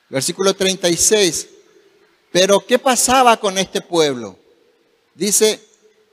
[0.07, 1.47] Versículo 36.
[2.33, 4.39] Pero ¿qué pasaba con este pueblo?
[5.13, 5.61] Dice,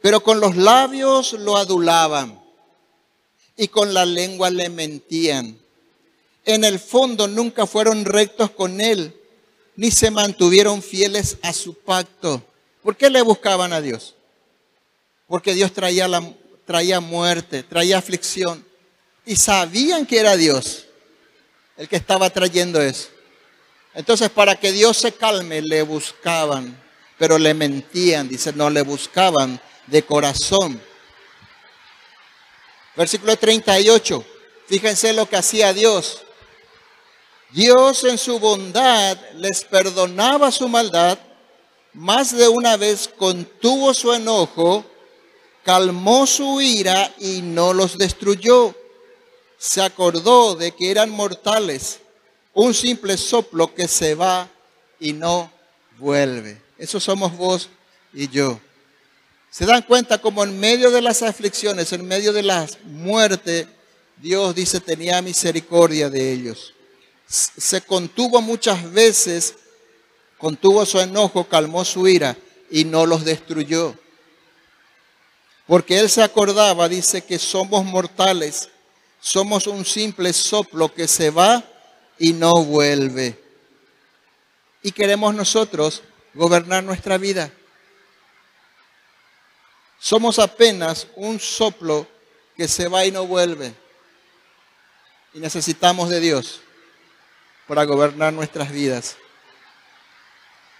[0.02, 2.38] pero con los labios lo adulaban
[3.56, 5.58] y con la lengua le mentían.
[6.44, 9.18] En el fondo nunca fueron rectos con él,
[9.76, 12.44] ni se mantuvieron fieles a su pacto.
[12.82, 14.14] ¿Por qué le buscaban a Dios?
[15.26, 16.22] Porque Dios traía, la,
[16.66, 18.62] traía muerte, traía aflicción.
[19.24, 20.84] Y sabían que era Dios
[21.78, 23.08] el que estaba trayendo eso.
[23.94, 26.80] Entonces, para que Dios se calme, le buscaban,
[27.18, 30.80] pero le mentían, dice, no le buscaban de corazón.
[32.96, 34.24] Versículo 38,
[34.66, 36.22] fíjense lo que hacía Dios.
[37.50, 41.18] Dios en su bondad les perdonaba su maldad,
[41.92, 44.84] más de una vez contuvo su enojo,
[45.64, 48.74] calmó su ira y no los destruyó.
[49.58, 52.00] Se acordó de que eran mortales
[52.62, 54.46] un simple soplo que se va
[54.98, 55.50] y no
[55.98, 56.60] vuelve.
[56.76, 57.70] Eso somos vos
[58.12, 58.60] y yo.
[59.50, 63.66] Se dan cuenta como en medio de las aflicciones, en medio de la muerte,
[64.18, 66.74] Dios dice tenía misericordia de ellos.
[67.26, 69.54] Se contuvo muchas veces,
[70.36, 72.36] contuvo su enojo, calmó su ira
[72.70, 73.94] y no los destruyó.
[75.66, 78.68] Porque Él se acordaba, dice que somos mortales,
[79.18, 81.64] somos un simple soplo que se va
[82.20, 83.36] y no vuelve.
[84.82, 86.02] Y queremos nosotros
[86.34, 87.50] gobernar nuestra vida.
[89.98, 92.06] Somos apenas un soplo
[92.56, 93.74] que se va y no vuelve.
[95.32, 96.60] Y necesitamos de Dios
[97.66, 99.16] para gobernar nuestras vidas.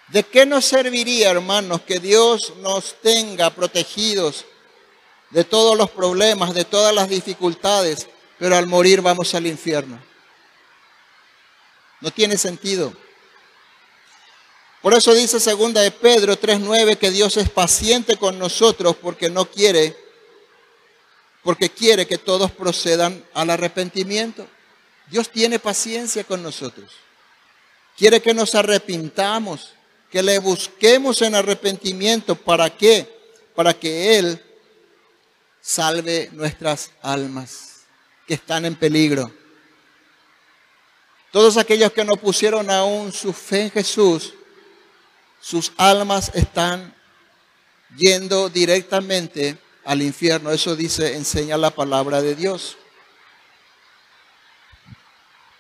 [0.08, 4.44] ¿De qué nos serviría, hermanos, que Dios nos tenga protegidos
[5.30, 10.09] de todos los problemas, de todas las dificultades, pero al morir vamos al infierno?
[12.00, 12.94] No tiene sentido.
[14.82, 19.44] Por eso dice segunda de Pedro 3:9 que Dios es paciente con nosotros porque no
[19.50, 19.96] quiere
[21.42, 24.46] porque quiere que todos procedan al arrepentimiento.
[25.10, 26.92] Dios tiene paciencia con nosotros.
[27.96, 29.72] Quiere que nos arrepintamos,
[30.10, 32.36] que le busquemos en arrepentimiento.
[32.36, 33.08] ¿Para qué?
[33.54, 34.42] Para que Él
[35.60, 37.82] salve nuestras almas
[38.26, 39.32] que están en peligro.
[41.30, 44.34] Todos aquellos que no pusieron aún su fe en Jesús,
[45.40, 46.94] sus almas están
[47.96, 50.50] yendo directamente al infierno.
[50.50, 52.76] Eso dice, enseña la palabra de Dios.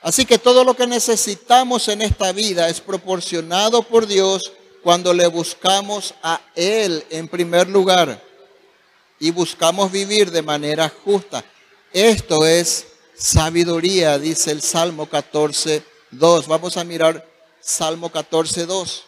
[0.02, 4.52] Así que todo lo que necesitamos en esta vida es proporcionado por Dios
[4.82, 8.20] cuando le buscamos a Él en primer lugar
[9.18, 11.44] y buscamos vivir de manera justa.
[11.92, 12.86] Esto es
[13.20, 16.46] sabiduría, dice el Salmo 14, 2.
[16.48, 17.28] Vamos a mirar
[17.60, 19.04] Salmo 14, 2.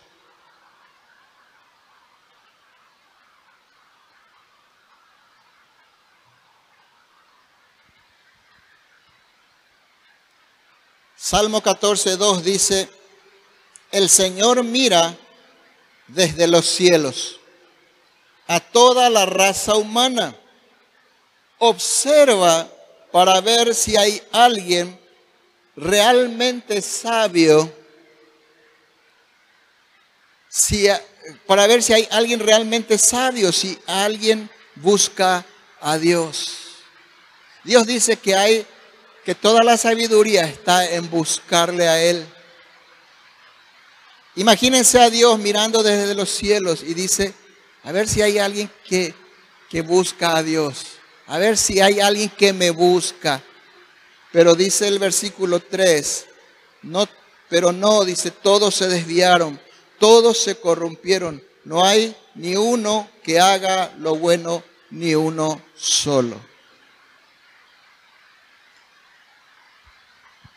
[11.17, 12.91] Salmo 14, 2 dice,
[13.91, 15.17] el Señor mira
[16.09, 17.41] desde los cielos
[18.49, 20.37] a toda la raza humana,
[21.59, 22.69] observa
[23.13, 24.99] para ver si hay alguien
[25.77, 27.71] realmente sabio,
[30.49, 30.89] si,
[31.47, 35.45] para ver si hay alguien realmente sabio, si alguien busca
[35.81, 36.59] a Dios.
[37.65, 38.67] Dios dice que hay
[39.25, 42.27] que toda la sabiduría está en buscarle a Él.
[44.35, 47.35] Imagínense a Dios mirando desde los cielos y dice,
[47.85, 49.15] a ver si hay alguien que,
[49.69, 50.92] que busca a Dios,
[51.33, 53.43] a ver si hay alguien que me busca.
[54.33, 56.27] Pero dice el versículo 3,
[56.83, 57.09] no,
[57.49, 59.59] pero no, dice, todos se desviaron,
[59.99, 66.39] todos se corrompieron, no hay ni uno que haga lo bueno, ni uno solo.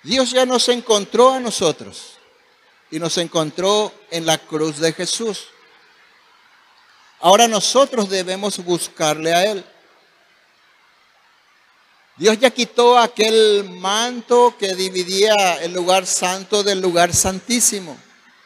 [0.04, 2.18] Dios ya nos encontró a nosotros
[2.92, 5.48] y nos encontró en la cruz de Jesús.
[7.22, 9.66] Ahora nosotros debemos buscarle a Él.
[12.18, 17.98] Dios ya quitó aquel manto que dividía el lugar santo del lugar santísimo.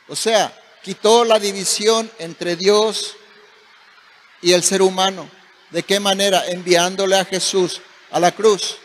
[0.07, 0.51] O sea,
[0.81, 3.15] quitó la división entre Dios
[4.41, 5.29] y el ser humano.
[5.69, 6.47] ¿De qué manera?
[6.47, 8.77] Enviándole a Jesús a la cruz.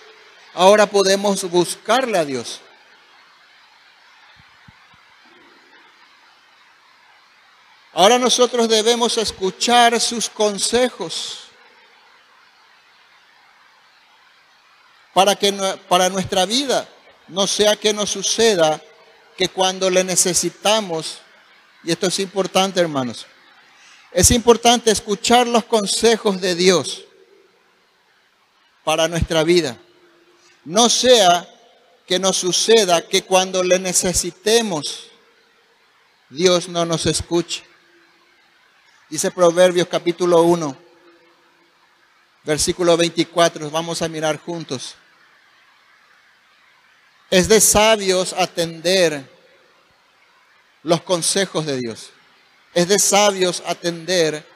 [0.53, 2.61] Ahora podemos buscarle a Dios.
[7.95, 11.44] Ahora nosotros debemos escuchar sus consejos
[15.15, 15.53] para que
[15.89, 16.87] para nuestra vida
[17.29, 18.83] no sea que nos suceda
[19.37, 21.19] que cuando le necesitamos,
[21.83, 23.27] y esto es importante hermanos,
[24.13, 27.05] es importante escuchar los consejos de Dios
[28.85, 29.79] para nuestra vida.
[30.65, 31.49] No sea
[32.07, 35.09] que nos suceda que cuando le necesitemos,
[36.29, 37.65] Dios no nos escuche.
[39.09, 40.77] Dice Proverbios capítulo 1,
[42.45, 44.97] versículo 24, vamos a mirar juntos.
[47.35, 49.29] Es de sabios atender
[50.85, 52.11] los consejos de Dios.
[52.73, 54.47] Es de sabios atender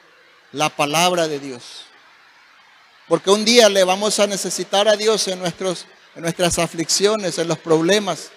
[0.53, 1.83] la palabra de Dios.
[3.09, 7.49] Porque un día le vamos a necesitar a Dios en, nuestros, en nuestras aflicciones, en
[7.49, 8.29] los problemas.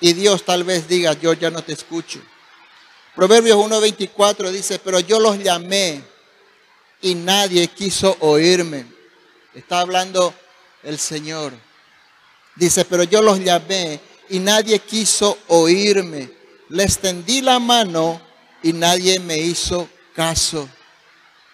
[0.00, 2.20] Y Dios tal vez diga, yo ya no te escucho.
[3.14, 6.02] Proverbios 1.24 dice, pero yo los llamé
[7.02, 8.84] y nadie quiso oírme.
[9.54, 10.34] Está hablando
[10.82, 11.52] el Señor.
[12.56, 16.30] Dice, pero yo los llamé y nadie quiso oírme.
[16.68, 18.20] Le extendí la mano
[18.62, 20.68] y nadie me hizo caso.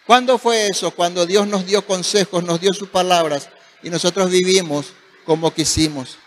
[0.07, 0.90] ¿Cuándo fue eso?
[0.90, 3.48] Cuando Dios nos dio consejos, nos dio sus palabras
[3.82, 4.86] y nosotros vivimos
[5.24, 6.18] como quisimos.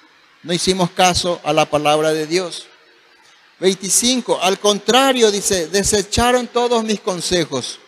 [0.41, 2.67] No hicimos caso a la palabra de Dios.
[3.59, 4.41] 25.
[4.41, 7.80] Al contrario, dice, desecharon todos mis consejos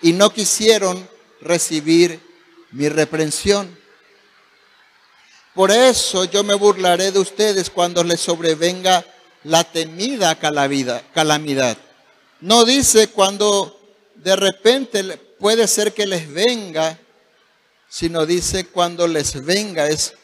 [0.00, 1.08] y no quisieron
[1.40, 2.20] recibir
[2.70, 3.79] mi reprensión.
[5.60, 9.04] Por eso yo me burlaré de ustedes cuando les sobrevenga
[9.44, 11.76] la temida calamidad.
[12.40, 13.78] No dice cuando
[14.14, 15.04] de repente
[15.38, 16.98] puede ser que les venga,
[17.90, 19.86] sino dice cuando les venga.
[19.86, 20.14] Es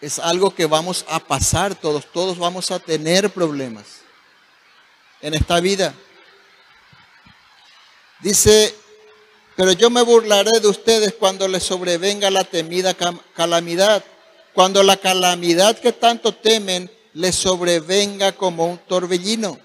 [0.00, 4.00] es algo que vamos a pasar todos, todos vamos a tener problemas
[5.20, 5.94] en esta vida.
[8.18, 8.74] Dice,
[9.56, 12.94] pero yo me burlaré de ustedes cuando les sobrevenga la temida
[13.34, 14.04] calamidad,
[14.54, 19.58] cuando la calamidad que tanto temen les sobrevenga como un torbellino,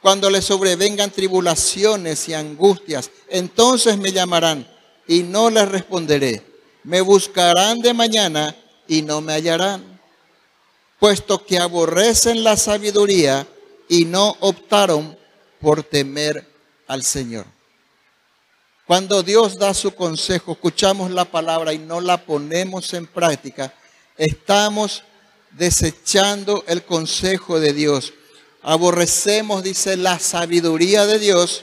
[0.00, 4.66] cuando les sobrevengan tribulaciones y angustias, entonces me llamarán
[5.06, 6.42] y no les responderé.
[6.84, 8.56] Me buscarán de mañana
[8.88, 10.00] y no me hallarán,
[10.98, 13.46] puesto que aborrecen la sabiduría
[13.88, 15.18] y no optaron
[15.60, 16.46] por temer
[16.86, 17.44] al Señor.
[18.90, 23.72] Cuando Dios da su consejo, escuchamos la palabra y no la ponemos en práctica,
[24.16, 25.04] estamos
[25.52, 28.12] desechando el consejo de Dios.
[28.62, 31.62] Aborrecemos, dice, la sabiduría de Dios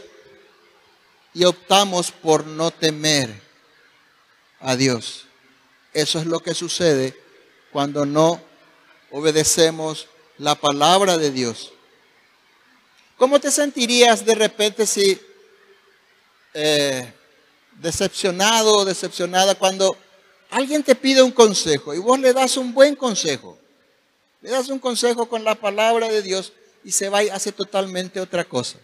[1.34, 3.42] y optamos por no temer
[4.62, 5.26] a Dios.
[5.92, 7.14] Eso es lo que sucede
[7.74, 8.40] cuando no
[9.12, 10.08] obedecemos
[10.38, 11.74] la palabra de Dios.
[13.18, 15.20] ¿Cómo te sentirías de repente si
[16.54, 17.14] eh,
[17.82, 19.98] decepcionado o decepcionada cuando
[20.50, 23.58] alguien te pide un consejo y vos le das un buen consejo?
[24.42, 26.54] Le das un consejo con la palabra de Dios
[26.84, 28.78] y se va y hace totalmente otra cosa.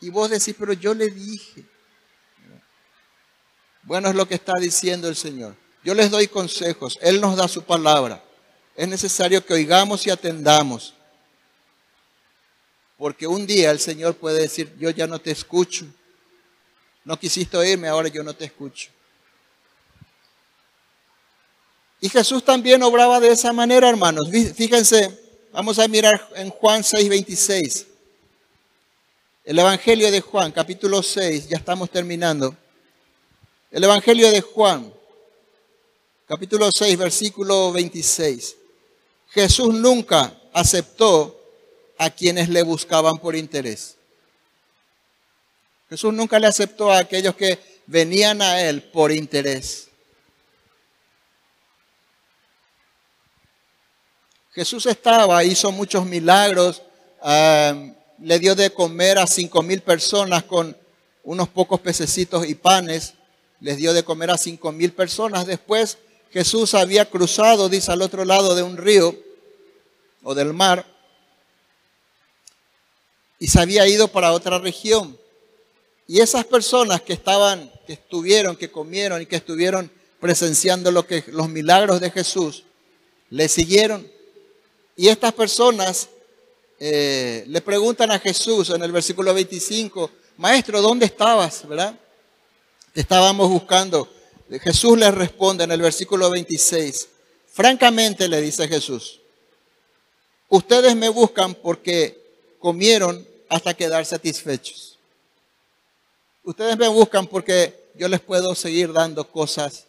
[0.00, 1.64] Y vos decís, pero yo le dije.
[3.82, 5.56] Bueno, es lo que está diciendo el Señor.
[5.82, 8.22] Yo les doy consejos, Él nos da su palabra.
[8.76, 10.94] Es necesario que oigamos y atendamos.
[12.98, 15.86] Porque un día el Señor puede decir, yo ya no te escucho.
[17.04, 18.90] No quisiste oírme, ahora yo no te escucho.
[22.00, 24.28] Y Jesús también obraba de esa manera, hermanos.
[24.54, 25.18] Fíjense,
[25.52, 27.86] vamos a mirar en Juan 6:26.
[29.44, 32.56] El Evangelio de Juan, capítulo 6, ya estamos terminando.
[33.70, 34.92] El Evangelio de Juan,
[36.26, 38.56] capítulo 6, versículo 26.
[39.30, 41.38] Jesús nunca aceptó
[41.98, 43.96] a quienes le buscaban por interés.
[45.90, 49.88] Jesús nunca le aceptó a aquellos que venían a Él por interés.
[54.52, 56.82] Jesús estaba, hizo muchos milagros,
[57.24, 60.76] eh, le dio de comer a cinco mil personas con
[61.24, 63.14] unos pocos pececitos y panes,
[63.60, 65.46] les dio de comer a cinco mil personas.
[65.46, 65.98] Después
[66.30, 69.14] Jesús había cruzado, dice, al otro lado de un río
[70.22, 70.86] o del mar
[73.40, 75.19] y se había ido para otra región.
[76.10, 79.88] Y esas personas que estaban, que estuvieron, que comieron y que estuvieron
[80.18, 82.64] presenciando lo que, los milagros de Jesús,
[83.28, 84.10] le siguieron.
[84.96, 86.08] Y estas personas
[86.80, 91.68] eh, le preguntan a Jesús en el versículo 25, Maestro, ¿dónde estabas?
[91.68, 91.96] ¿Verdad?
[92.92, 94.12] Estábamos buscando.
[94.64, 97.08] Jesús les responde en el versículo 26,
[97.52, 99.20] francamente le dice Jesús,
[100.48, 102.20] ustedes me buscan porque
[102.58, 104.90] comieron hasta quedar satisfechos.
[106.42, 109.86] Ustedes me buscan porque yo les puedo seguir dando cosas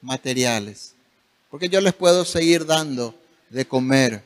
[0.00, 0.94] materiales,
[1.50, 3.14] porque yo les puedo seguir dando
[3.50, 4.22] de comer,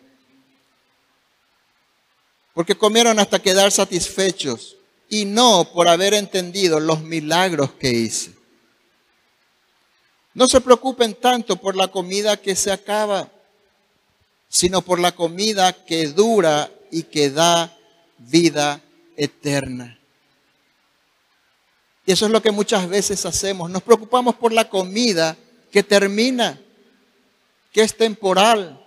[2.55, 4.77] porque comieron hasta quedar satisfechos
[5.09, 8.33] y no por haber entendido los milagros que hice.
[10.33, 13.31] No se preocupen tanto por la comida que se acaba,
[14.49, 17.77] sino por la comida que dura y que da
[18.19, 18.81] vida
[19.17, 19.99] eterna.
[22.07, 23.69] Y eso es lo que muchas veces hacemos.
[23.69, 25.37] Nos preocupamos por la comida
[25.73, 26.59] que termina,
[27.73, 28.81] que es temporal,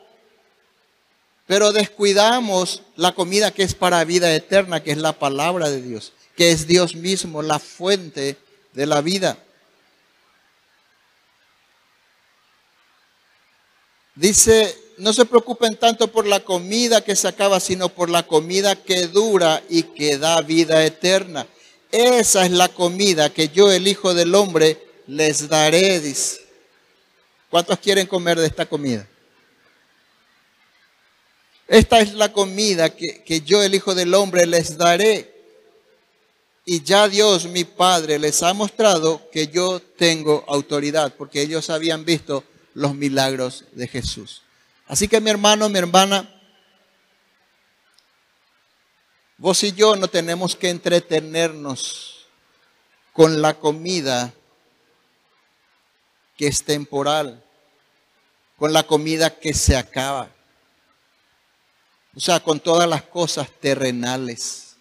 [1.45, 6.13] pero descuidamos la comida que es para vida eterna, que es la palabra de Dios,
[6.37, 8.37] que es Dios mismo, la fuente
[8.73, 9.37] de la vida.
[14.15, 18.75] Dice, no se preocupen tanto por la comida que se acaba, sino por la comida
[18.75, 21.47] que dura y que da vida eterna.
[21.91, 24.77] Esa es la comida que yo, el Hijo del Hombre,
[25.07, 26.41] les daré, dice.
[27.49, 29.07] ¿Cuántos quieren comer de esta comida?
[31.67, 35.33] Esta es la comida que, yo, el Hijo del Hombre, les daré.
[36.63, 42.05] Y ya Dios, mi Padre, les ha mostrado que yo tengo autoridad, porque ellos habían
[42.05, 42.43] visto
[42.75, 44.43] los milagros de Jesús.
[44.87, 46.38] Así que mi hermano, mi hermana,
[49.39, 52.27] vos y yo no tenemos que entretenernos
[53.13, 54.33] con la comida
[56.37, 57.43] que es temporal,
[58.57, 60.29] con la comida que se acaba.
[62.15, 64.75] O sea, con todas las cosas terrenales.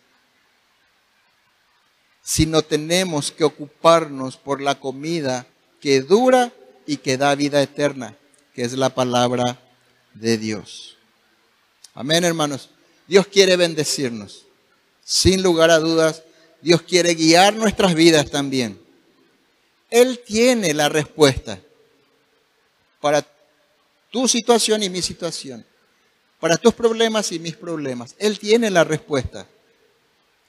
[2.23, 5.47] Sino tenemos que ocuparnos por la comida
[5.81, 6.53] que dura
[6.87, 8.17] y que da vida eterna,
[8.55, 9.61] que es la palabra
[10.15, 10.97] de Dios.
[11.95, 12.71] Amén, hermanos.
[13.07, 14.47] Dios quiere bendecirnos.
[15.09, 16.23] Sin lugar a dudas,
[16.61, 18.79] Dios quiere guiar nuestras vidas también.
[19.89, 21.59] Él tiene la respuesta
[23.01, 23.27] para
[24.11, 25.65] tu situación y mi situación
[26.39, 28.17] para tus problemas y mis problemas.
[28.19, 29.47] Él tiene la respuesta.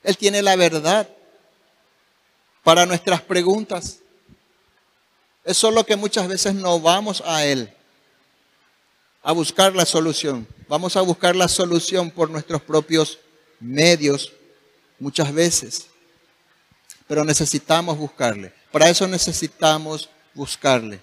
[0.04, 1.08] Él tiene la verdad
[2.62, 4.00] para nuestras preguntas.
[5.46, 7.74] Es solo que muchas veces no vamos a Él
[9.24, 10.46] a buscar la solución.
[10.68, 13.20] Vamos a buscar la solución por nuestros propios
[13.62, 14.34] medios
[15.00, 15.88] muchas veces.
[17.08, 18.54] Pero necesitamos buscarle.
[18.72, 21.02] Para eso necesitamos buscarle.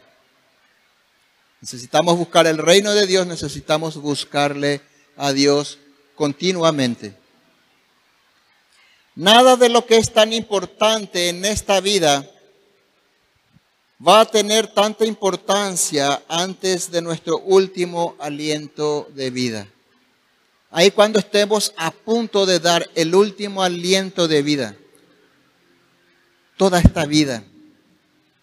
[1.61, 4.81] Necesitamos buscar el reino de Dios, necesitamos buscarle
[5.17, 5.79] a Dios
[6.15, 7.17] continuamente.
[9.15, 12.31] Nada de lo que es tan importante en esta vida
[14.07, 19.69] va a tener tanta importancia antes de nuestro último aliento de vida.
[20.71, 24.77] Ahí cuando estemos a punto de dar el último aliento de vida,
[26.57, 27.45] toda esta vida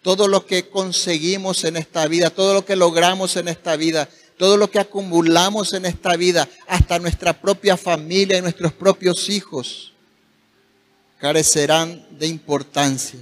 [0.04, 4.06] todo lo que conseguimos en esta vida, todo lo que logramos en esta vida,
[4.36, 9.94] todo lo que acumulamos en esta vida, hasta nuestra propia familia y nuestros propios hijos,
[11.18, 13.18] carecerán de importancia.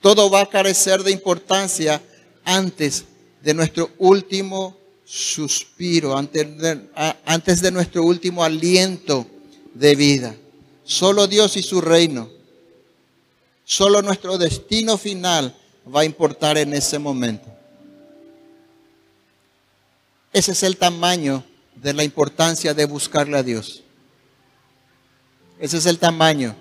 [0.00, 2.00] Todo va a carecer de importancia
[2.44, 3.04] antes
[3.42, 6.88] de nuestro último suspiro, antes de,
[7.24, 9.26] antes de nuestro último aliento
[9.74, 10.34] de vida.
[10.84, 12.28] Solo Dios y su reino
[13.64, 15.56] Solo nuestro destino final
[15.92, 17.48] va a importar en ese momento.
[20.32, 21.44] Ese es el tamaño
[21.74, 23.82] de la importancia de buscarle a Dios.
[25.58, 26.54] Ese es el tamaño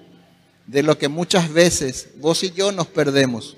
[0.66, 3.58] de lo que muchas veces vos y yo nos perdemos.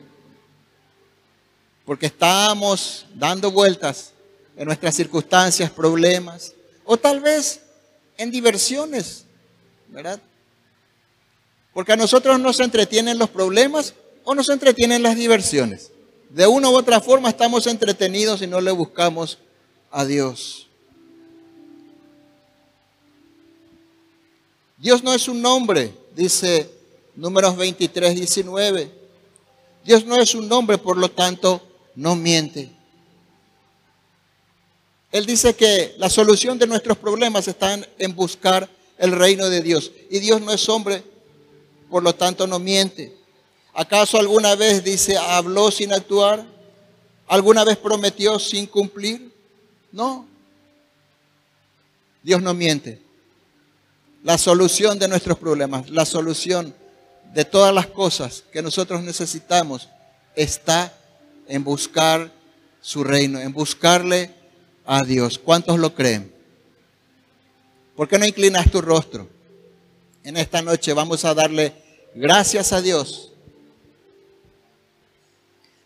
[1.85, 4.11] Porque estamos dando vueltas
[4.57, 6.53] en nuestras circunstancias, problemas,
[6.83, 7.61] o tal vez
[8.17, 9.25] en diversiones,
[9.89, 10.21] ¿verdad?
[11.73, 13.93] Porque a nosotros nos entretienen los problemas
[14.23, 15.91] o nos entretienen las diversiones.
[16.29, 19.39] De una u otra forma estamos entretenidos y no le buscamos
[19.91, 20.67] a Dios.
[24.77, 26.69] Dios no es un nombre, dice
[27.15, 28.91] números 23, 19.
[29.83, 31.61] Dios no es un nombre, por lo tanto,
[31.95, 32.74] no miente.
[35.15, 39.93] Él dice que la solución de nuestros problemas está en buscar el reino de Dios.
[40.09, 41.05] Y Dios no es hombre,
[41.89, 43.15] por lo tanto no miente.
[43.73, 46.45] ¿Acaso alguna vez dice, habló sin actuar?
[47.27, 49.31] ¿Alguna vez prometió sin cumplir?
[49.89, 50.27] No.
[52.21, 53.01] Dios no miente.
[54.21, 56.75] La solución de nuestros problemas, la solución
[57.33, 59.87] de todas las cosas que nosotros necesitamos
[60.35, 60.93] está
[61.47, 62.29] en buscar
[62.81, 64.34] su reino, en buscarle
[64.85, 65.39] a Dios.
[65.39, 66.33] ¿Cuántos lo creen?
[67.95, 69.27] ¿Por qué no inclinas tu rostro?
[70.23, 71.73] En esta noche vamos a darle
[72.13, 73.31] gracias a Dios.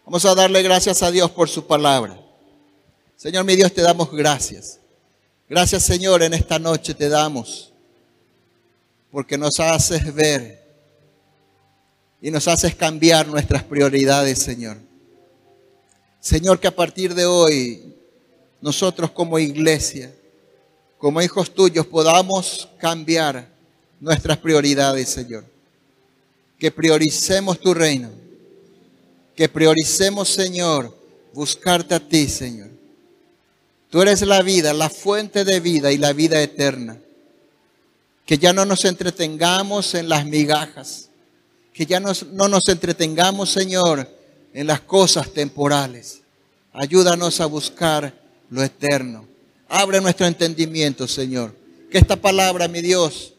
[0.06, 2.20] Vamos a darle gracias a Dios por su palabra.
[3.16, 4.80] Señor mi Dios, te damos gracias.
[5.48, 7.74] Gracias Señor, en esta noche te damos.
[9.12, 10.64] Porque nos haces ver
[12.22, 14.78] y nos haces cambiar nuestras prioridades, Señor.
[16.20, 17.99] Señor, que a partir de hoy
[18.62, 20.14] nosotros como iglesia,
[20.98, 23.48] como hijos tuyos, podamos cambiar
[24.00, 25.46] nuestras prioridades, Señor.
[26.58, 28.10] Que prioricemos tu reino.
[29.36, 30.94] Que prioricemos, Señor,
[31.34, 32.70] buscarte a ti, Señor.
[33.90, 37.00] Tú eres la vida, la fuente de vida y la vida eterna.
[38.26, 41.10] Que ya no nos entretengamos en las migajas.
[41.74, 44.08] Que ya no nos entretengamos, Señor,
[44.54, 46.22] en las cosas temporales.
[46.74, 48.19] Ayúdanos a buscar
[48.50, 49.28] lo eterno.
[49.68, 51.56] Abre nuestro entendimiento, Señor.
[51.92, 53.34] Que esta palabra, mi Dios,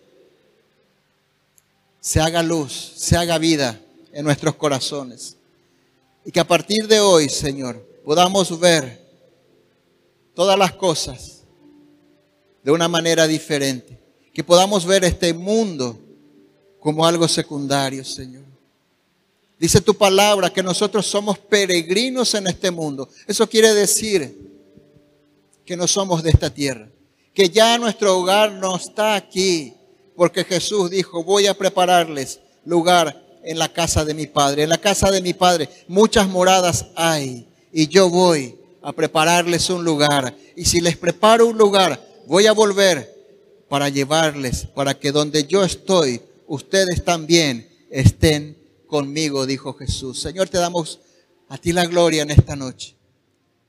[2.01, 3.81] se haga luz, se haga vida
[4.13, 5.37] en nuestros corazones.
[6.25, 9.01] Y que a partir de hoy, Señor, podamos ver
[10.35, 11.43] todas las cosas
[12.63, 13.99] de una manera diferente.
[14.33, 15.99] Que podamos ver este mundo
[16.79, 18.45] como algo secundario, Señor.
[19.59, 23.09] Dice tu palabra que nosotros somos peregrinos en este mundo.
[23.27, 24.50] Eso quiere decir
[25.65, 26.89] que no somos de esta tierra,
[27.35, 29.75] que ya nuestro hogar no está aquí,
[30.17, 34.65] porque Jesús dijo, voy a prepararles lugar en la casa de mi Padre.
[34.65, 39.85] En la casa de mi Padre muchas moradas hay y yo voy a prepararles un
[39.85, 40.37] lugar.
[40.57, 43.15] Y si les preparo un lugar, voy a volver
[43.69, 50.21] para llevarles, para que donde yo estoy, ustedes también estén conmigo, dijo Jesús.
[50.21, 51.01] Señor, te damos
[51.49, 52.97] a ti la gloria en esta noche.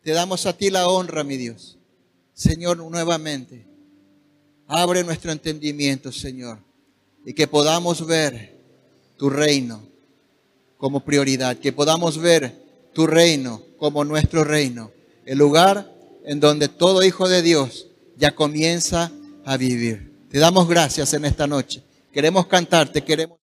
[0.04, 1.78] Te damos a ti la honra, mi Dios.
[2.34, 3.65] Señor, nuevamente,
[4.67, 6.59] abre nuestro entendimiento, Señor,
[7.25, 8.57] y que podamos ver
[9.17, 9.82] tu reino
[10.77, 12.55] como prioridad, que podamos ver
[12.93, 14.91] tu reino como nuestro reino,
[15.25, 15.91] el lugar
[16.25, 19.11] en donde todo hijo de Dios ya comienza
[19.45, 20.11] a vivir.
[20.29, 21.84] Te damos gracias en esta noche.
[22.11, 23.41] Queremos cantarte, queremos...